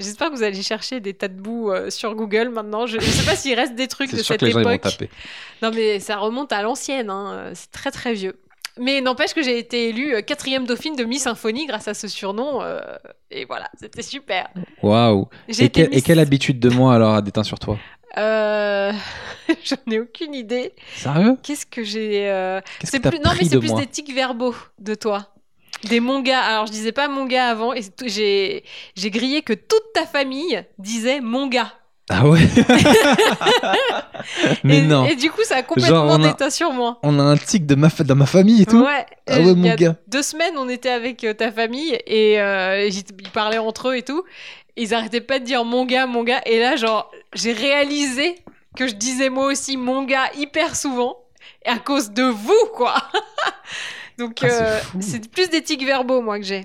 [0.00, 2.86] J'espère que vous allez chercher des Tadbou euh, sur Google maintenant.
[2.86, 4.70] Je, je sais pas s'il reste des trucs de cette que les gens ils vont
[4.70, 4.90] époque.
[4.92, 5.10] taper.
[5.62, 7.50] Non, mais ça remonte à l'ancienne, hein.
[7.54, 8.36] c'est très très vieux.
[8.78, 12.08] Mais n'empêche que j'ai été élue euh, quatrième dauphine de Miss Symphonie grâce à ce
[12.08, 12.62] surnom.
[12.62, 12.80] euh,
[13.30, 14.48] et voilà, c'était super.
[14.82, 15.28] Waouh.
[15.48, 17.78] Et, quelle habitude de moi alors a déteint sur toi?
[18.18, 18.92] Euh,
[19.64, 20.72] J'en ai aucune idée.
[20.96, 21.36] Sérieux?
[21.42, 22.28] Qu'est-ce que j'ai.
[22.30, 23.18] euh, C'est plus...
[23.18, 25.28] Non, mais c'est de plus des tics verbaux de toi.
[25.88, 26.40] Des mongas.
[26.40, 31.72] Alors, je disais pas monga avant, et j'ai grillé que toute ta famille disait monga.
[32.10, 32.40] Ah ouais
[34.64, 35.06] Mais et, non.
[35.06, 36.98] Et du coup, ça a complètement on a- déteint sur moi.
[37.02, 39.06] On a un tic de ma fa- dans ma famille et tout Ouais.
[39.28, 39.96] Ah Euh, ouais, il y mon a gars.
[40.08, 43.96] Deux semaines, on était avec euh, ta famille et euh, ils ils parlaient entre eux
[43.96, 44.24] et tout.
[44.76, 46.40] Ils arrêtaient pas de dire mon gars, mon gars.
[46.46, 48.36] Et là, genre, j'ai réalisé
[48.76, 51.16] que je disais moi aussi mon gars hyper souvent.
[51.64, 52.94] Et à cause de vous, quoi.
[54.18, 54.98] Donc, Ah, c'est euh, fou.
[55.00, 56.64] c'est plus des tics verbaux, moi, que j'ai.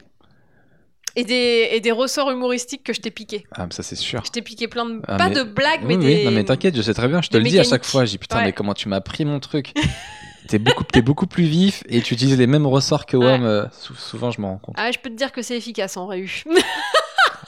[1.20, 3.46] Et des, et des ressorts humoristiques que je t'ai piqué.
[3.56, 4.22] Ah, mais ça c'est sûr.
[4.24, 5.02] Je t'ai piqué plein de.
[5.08, 6.24] Ah, pas mais- de blagues, mais Oui, des.
[6.26, 8.18] non mais t'inquiète, je sais très bien, je te le dis à chaque fois, dis
[8.20, 8.44] putain Ouais.
[8.46, 9.74] mais comment tu m'as pris mon truc
[10.48, 13.26] T'es beaucoup, beaucoup plus vif et tu utilises les mêmes ressorts que Ouais.
[13.26, 14.76] WAM, euh, sou- souvent je m'en rends compte.
[14.78, 16.30] Ah, je peux te dire que c'est efficace en réu.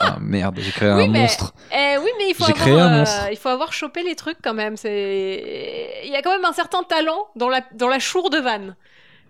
[0.02, 1.54] Ah merde, j'ai créé Oui, un mais- monstre.
[1.74, 4.54] Eh oui, mais il faut, J'ai avoir, euh, il faut avoir chopé les trucs quand
[4.54, 4.76] même.
[4.86, 8.76] Il y a quand même un certain talent dans la, dans la chour de vanne.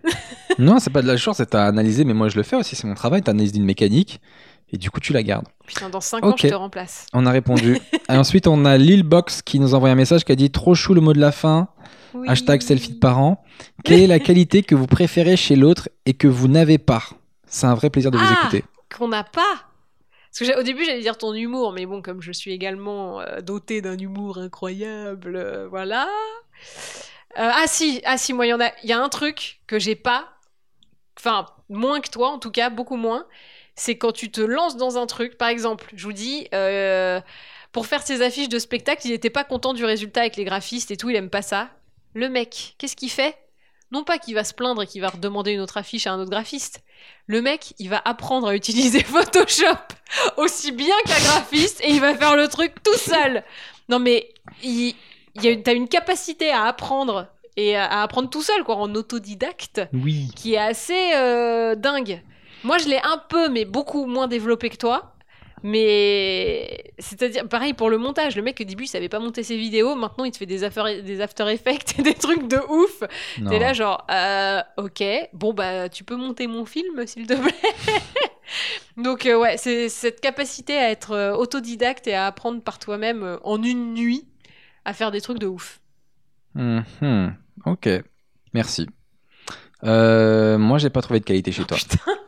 [0.58, 2.76] Non, c'est pas de la chance, c'est à analyser, mais moi je le fais aussi,
[2.76, 4.20] c'est mon travail, t'analyses une mécanique
[4.72, 5.46] et du coup tu la gardes.
[5.66, 6.40] Putain, dans 5 ans, Ok.
[6.42, 7.06] je te remplace.
[7.12, 7.78] On a répondu.
[8.08, 10.74] et ensuite on a Lil Box qui nous envoie un message qui a dit trop
[10.74, 11.68] chou le mot de la fin,
[12.14, 12.26] Oui.
[12.28, 13.42] hashtag selfie de parents.
[13.84, 17.04] Quelle est la qualité que vous préférez chez l'autre et que vous n'avez pas?
[17.46, 18.64] C'est un vrai plaisir de vous Ah écouter.
[18.96, 19.64] Qu'on n'a pas.
[20.38, 23.40] Parce que au début, j'allais dire ton humour, mais bon, comme je suis également euh,
[23.40, 26.06] dotée d'un humour incroyable, euh, voilà.
[27.38, 29.60] Euh, ah si, ah si, moi, il y en a, il y a un truc
[29.66, 30.28] que j'ai pas,
[31.18, 33.26] enfin, moins que toi, en tout cas, beaucoup moins,
[33.76, 37.20] c'est quand tu te lances dans un truc, par exemple, je vous dis, euh,
[37.72, 40.90] pour faire ses affiches de spectacle, il n'était pas content du résultat avec les graphistes
[40.90, 41.70] et tout, il aime pas ça.
[42.14, 43.36] Le mec, qu'est-ce qu'il fait?
[43.92, 46.20] Non pas qu'il va se plaindre et qu'il va redemander une autre affiche à un
[46.20, 46.82] autre graphiste.
[47.26, 49.78] Le mec, il va apprendre à utiliser Photoshop
[50.36, 53.44] aussi bien qu'un graphiste et il va faire le truc tout seul.
[53.88, 54.94] Non mais, il, il
[55.36, 57.26] y a une- t'as une capacité à apprendre
[57.56, 60.30] et à, apprendre tout seul, quoi, en autodidacte, Oui.
[60.36, 62.22] qui est assez euh, dingue.
[62.64, 65.14] Moi, je l'ai un peu, mais beaucoup moins développé que toi.
[65.62, 68.34] Mais c'est-à-dire, pareil pour le montage.
[68.34, 69.94] Le mec, au début, il savait pas monter ses vidéos.
[69.94, 73.02] Maintenant, il te fait des, affaires, des After Effects et des trucs de ouf.
[73.48, 75.02] T'es là, genre, euh, ok,
[75.34, 77.52] bon, bah, tu peux monter mon film, s'il te plaît.
[78.96, 83.62] Donc, euh, ouais, c'est cette capacité à être autodidacte et à apprendre par toi-même en
[83.62, 84.26] une nuit
[84.84, 85.80] à faire des trucs de ouf.
[86.54, 87.34] Mhm.
[87.66, 87.88] Ok,
[88.54, 88.86] merci.
[89.84, 91.76] Euh, moi, j'ai pas trouvé de qualité chez toi.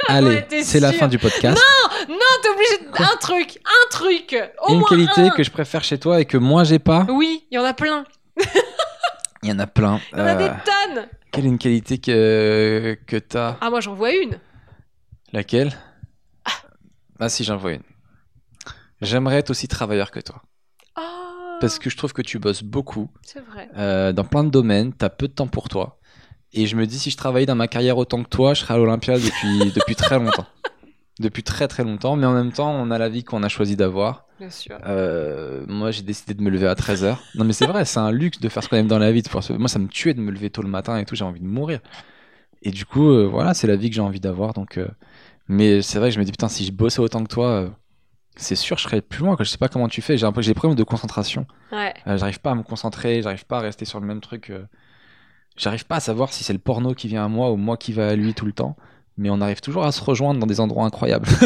[0.08, 1.60] Allez, ouais, t'es c'est la fin du podcast.
[2.08, 3.02] Non, t'es obligé de...
[3.02, 4.36] Un truc, un truc
[4.66, 5.30] Au Une moins qualité un.
[5.30, 7.06] que je préfère chez toi et que moi j'ai pas.
[7.10, 8.04] Oui, il y en a plein.
[9.42, 10.00] Il y en a plein.
[10.12, 11.08] Il y en a des Euh, tonnes.
[11.30, 13.56] Quelle est une qualité que, que t'as?
[13.60, 14.38] Ah, moi, j'en vois une.
[15.32, 15.72] Laquelle?
[17.18, 17.82] Ah si, j'en vois une.
[19.00, 20.42] J'aimerais être aussi travailleur que toi.
[21.62, 23.68] Parce que je trouve que tu bosses beaucoup C'est vrai.
[23.78, 25.98] euh, dans plein de domaines, t'as peu de temps pour toi.
[26.52, 28.74] Et je me dis, si je travaillais dans ma carrière autant que toi, je serais
[28.74, 30.46] à l'Olympia depuis, depuis très longtemps.
[31.18, 33.76] Depuis très très longtemps, mais en même temps, on a la vie qu'on a choisi
[33.76, 34.26] d'avoir.
[34.38, 34.76] Bien sûr.
[34.86, 37.16] Euh, moi, j'ai décidé de me lever à 13h.
[37.36, 39.22] Non, mais c'est vrai, c'est un luxe de faire ce qu'on aime dans la vie.
[39.50, 41.46] Moi, ça me tuait de me lever tôt le matin et tout, j'ai envie de
[41.46, 41.80] mourir.
[42.62, 44.52] Et du coup, euh, voilà, c'est la vie que j'ai envie d'avoir.
[44.52, 44.80] Donc,
[45.48, 47.70] Mais c'est vrai que je me dis, putain, si je bossais autant que toi,
[48.36, 49.36] c'est sûr, je serais plus loin.
[49.36, 49.44] Quoi.
[49.44, 50.16] Je sais pas comment tu fais.
[50.16, 51.46] J'ai un peu- j'ai des problèmes de concentration.
[51.70, 51.92] Ouais.
[52.06, 54.50] Euh, j'arrive pas à me concentrer, j'arrive pas à rester sur le même truc.
[54.50, 54.64] euh.
[55.56, 57.92] J'arrive pas à savoir si c'est le porno qui vient à moi ou moi qui
[57.92, 58.76] va à lui tout le temps.
[59.18, 61.26] Mais on arrive toujours à se rejoindre dans des endroits incroyables.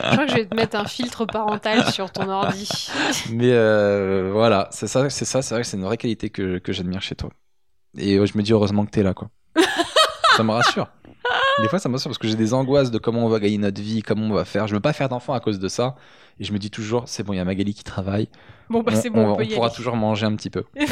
[0.00, 2.68] Je crois que je vais te mettre un filtre parental sur ton ordi.
[3.30, 6.58] Mais euh, voilà, c'est ça, c'est ça, c'est vrai que c'est une vraie qualité que,
[6.58, 7.30] que j'admire chez toi.
[7.96, 9.28] Et je me dis heureusement que t'es là, quoi.
[10.36, 10.88] ça me rassure.
[11.62, 13.80] Des fois, ça me parce que j'ai des angoisses de comment on va gagner notre
[13.80, 14.66] vie, comment on va faire.
[14.66, 15.94] Je veux pas faire d'enfant à cause de ça.
[16.40, 18.28] Et je me dis toujours, c'est bon, il y a Magali qui travaille.
[18.68, 19.76] Bon, bah, c'est bon, on, on- peut on y pourra aller.
[19.76, 20.64] toujours manger un petit peu.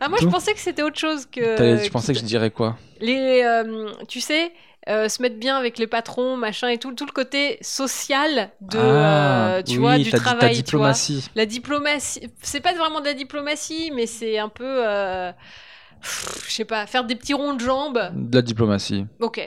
[0.00, 1.82] Ah, moi, je pensais que c'était autre chose que.
[1.84, 2.76] Tu pensais que je dirais quoi?
[3.00, 4.52] Les, euh, tu sais,
[4.88, 8.78] euh, se mettre bien avec les patrons, machin et tout, tout le côté social de,
[8.78, 10.92] Ah, euh, tu oui, vois, du travail, tu vois.
[10.92, 11.28] diplomatie.
[11.34, 15.32] La diplomatie, c'est pas vraiment de la diplomatie, mais c'est un peu, euh,
[16.02, 18.00] je sais pas, faire des petits ronds de jambes.
[18.14, 19.06] De la diplomatie.
[19.20, 19.40] Ok,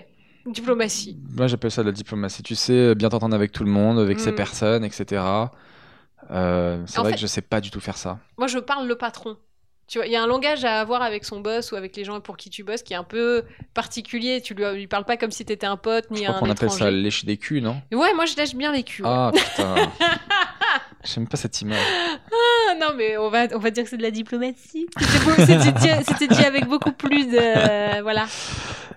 [0.46, 1.18] diplomatie.
[1.36, 2.44] Moi, j'appelle ça de la diplomatie.
[2.44, 4.36] Tu sais, bien t'entendre avec tout le monde, avec ces Mm.
[4.36, 5.24] personnes, etc.
[6.30, 8.20] Euh, c'est vrai fait- que je sais pas du tout faire ça.
[8.38, 9.38] Moi, je parle le patron.
[9.88, 12.06] Tu vois, il y a un langage à avoir avec son boss ou avec les
[12.06, 13.44] gens pour qui tu bosses qui est un peu
[13.74, 14.40] particulier.
[14.42, 16.50] Tu lui, lui parles pas comme si t'étais un pote ni Je crois un qu'on
[16.50, 17.82] appelle ça lécher des culs, non?
[17.92, 19.04] Ouais, moi je lâche bien les culs.
[19.04, 19.10] ouais.
[19.12, 19.76] Ah putain.
[21.04, 21.80] J'aime pas cette image.
[22.32, 24.88] Ah, non, mais on va, on va dire que c'est de la diplomatie.
[25.38, 28.02] C'était dit, c'était dit avec beaucoup plus de.
[28.02, 28.26] Voilà.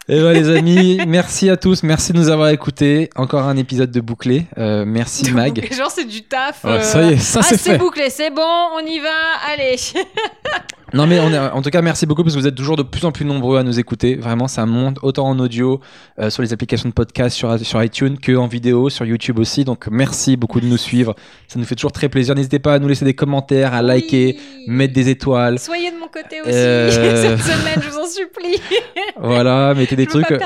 [0.06, 3.08] Et voilà les amis, merci à tous, merci de nous avoir écoutés.
[3.16, 4.46] Encore un épisode de bouclé.
[4.58, 5.66] Euh, merci Mag.
[5.72, 6.62] Genre, c'est du taf.
[6.62, 7.78] Ouais, euh, ça y est, ça ah, c'est c'est fait.
[7.78, 8.42] bouclé, c'est bon,
[8.74, 9.08] on y va,
[9.50, 9.76] allez.
[10.94, 12.84] Non mais on est, en tout cas merci beaucoup parce que vous êtes toujours de
[12.84, 14.14] plus en plus nombreux à nous écouter.
[14.14, 15.80] Vraiment ça monte autant en audio
[16.20, 19.64] euh, sur les applications de podcast sur, sur iTunes que en vidéo sur YouTube aussi.
[19.64, 21.16] Donc merci beaucoup de nous suivre.
[21.48, 22.34] Ça nous fait toujours très plaisir.
[22.36, 24.64] N'hésitez pas à nous laisser des commentaires, à liker, Oui.
[24.68, 25.58] mettre des étoiles.
[25.58, 26.90] Soyez de mon côté aussi Euh.
[27.38, 28.56] cette semaine, je vous en supplie.
[29.20, 30.26] Voilà, mettez des je trucs.
[30.28, 30.38] team.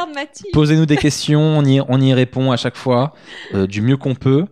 [0.52, 3.12] Posez-nous des questions, on y, on y répond à chaque fois
[3.54, 4.44] euh, du mieux qu'on peut.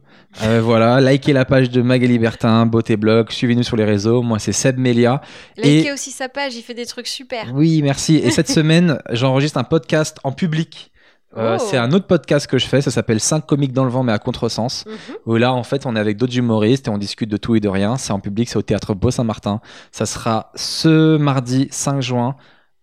[0.43, 4.21] Euh, voilà, likez la page de Mag et Libertin, Beauté Blog, suivez-nous sur les réseaux.
[4.23, 5.23] Moi, c'est Seb Melia.
[5.57, 7.53] Likez Et- aussi sa page, il fait des trucs super.
[7.55, 8.17] Oui, merci.
[8.17, 10.91] Et cette semaine, j'enregistre un podcast en public.
[11.37, 11.65] Euh, Oh.
[11.71, 14.13] C'est un autre podcast que je fais, ça s'appelle 5 comiques dans le vent mais
[14.13, 14.85] à contresens.
[14.87, 14.95] Mhm.
[15.27, 17.61] Où là, en fait, on est avec d'autres humoristes et on discute de tout et
[17.61, 17.97] de rien.
[17.97, 19.61] C'est en public, c'est au théâtre Beau-Saint-Martin.
[19.93, 22.37] Ça sera ce mardi 5 juin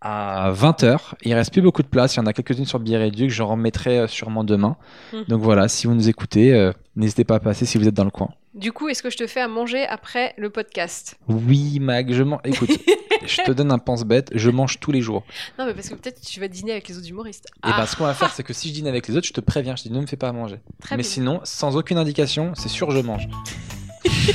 [0.06, 1.14] à 20h.
[1.24, 2.16] Il reste plus beaucoup de place.
[2.16, 4.76] Il y en a quelques-unes sur billet réduit que je remettrai euh, sûrement demain.
[5.14, 5.24] Mhm.
[5.30, 8.04] Donc voilà, si vous nous écoutez, euh, n'hésitez pas à passer si vous êtes dans
[8.04, 8.30] le coin.
[8.54, 11.16] Du coup, est-ce que je te fais à manger après le podcast?
[11.28, 12.42] Oui, Mag, je mange.
[12.44, 12.70] Écoute,
[13.26, 14.30] je te donne un pense-bête.
[14.36, 15.24] Je mange tous les jours.
[15.58, 17.46] Non, mais parce que peut-être tu vas dîner avec les autres humoristes.
[17.56, 19.26] Et Ah, bah, ce qu'on va faire, c'est que si je dîne avec les autres,
[19.28, 19.76] je te préviens.
[19.76, 20.60] Je te dis, ne me fais pas à manger.
[20.82, 21.10] très Mais bien.
[21.12, 23.28] sinon, sans aucune indication, c'est sûr je mange.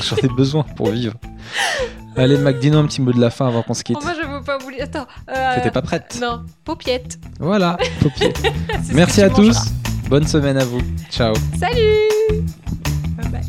[0.03, 1.15] J'en ai besoin pour vivre.
[2.19, 3.97] Allez, Mac, dis-nous un petit mot de la fin avant qu'on se quitte.
[4.01, 4.83] Oh, moi, je veux pas oublier.
[4.83, 5.07] Attends.
[5.31, 7.19] euh, T'étais pas prête Non, paupiette.
[7.39, 9.47] Voilà, ce Merci à tous.
[9.47, 9.65] mangeras.
[10.09, 10.81] Bonne semaine à vous.
[11.11, 11.35] Ciao.
[11.59, 12.45] Salut.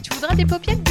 [0.03, 0.89] Tu voudras des paupiettes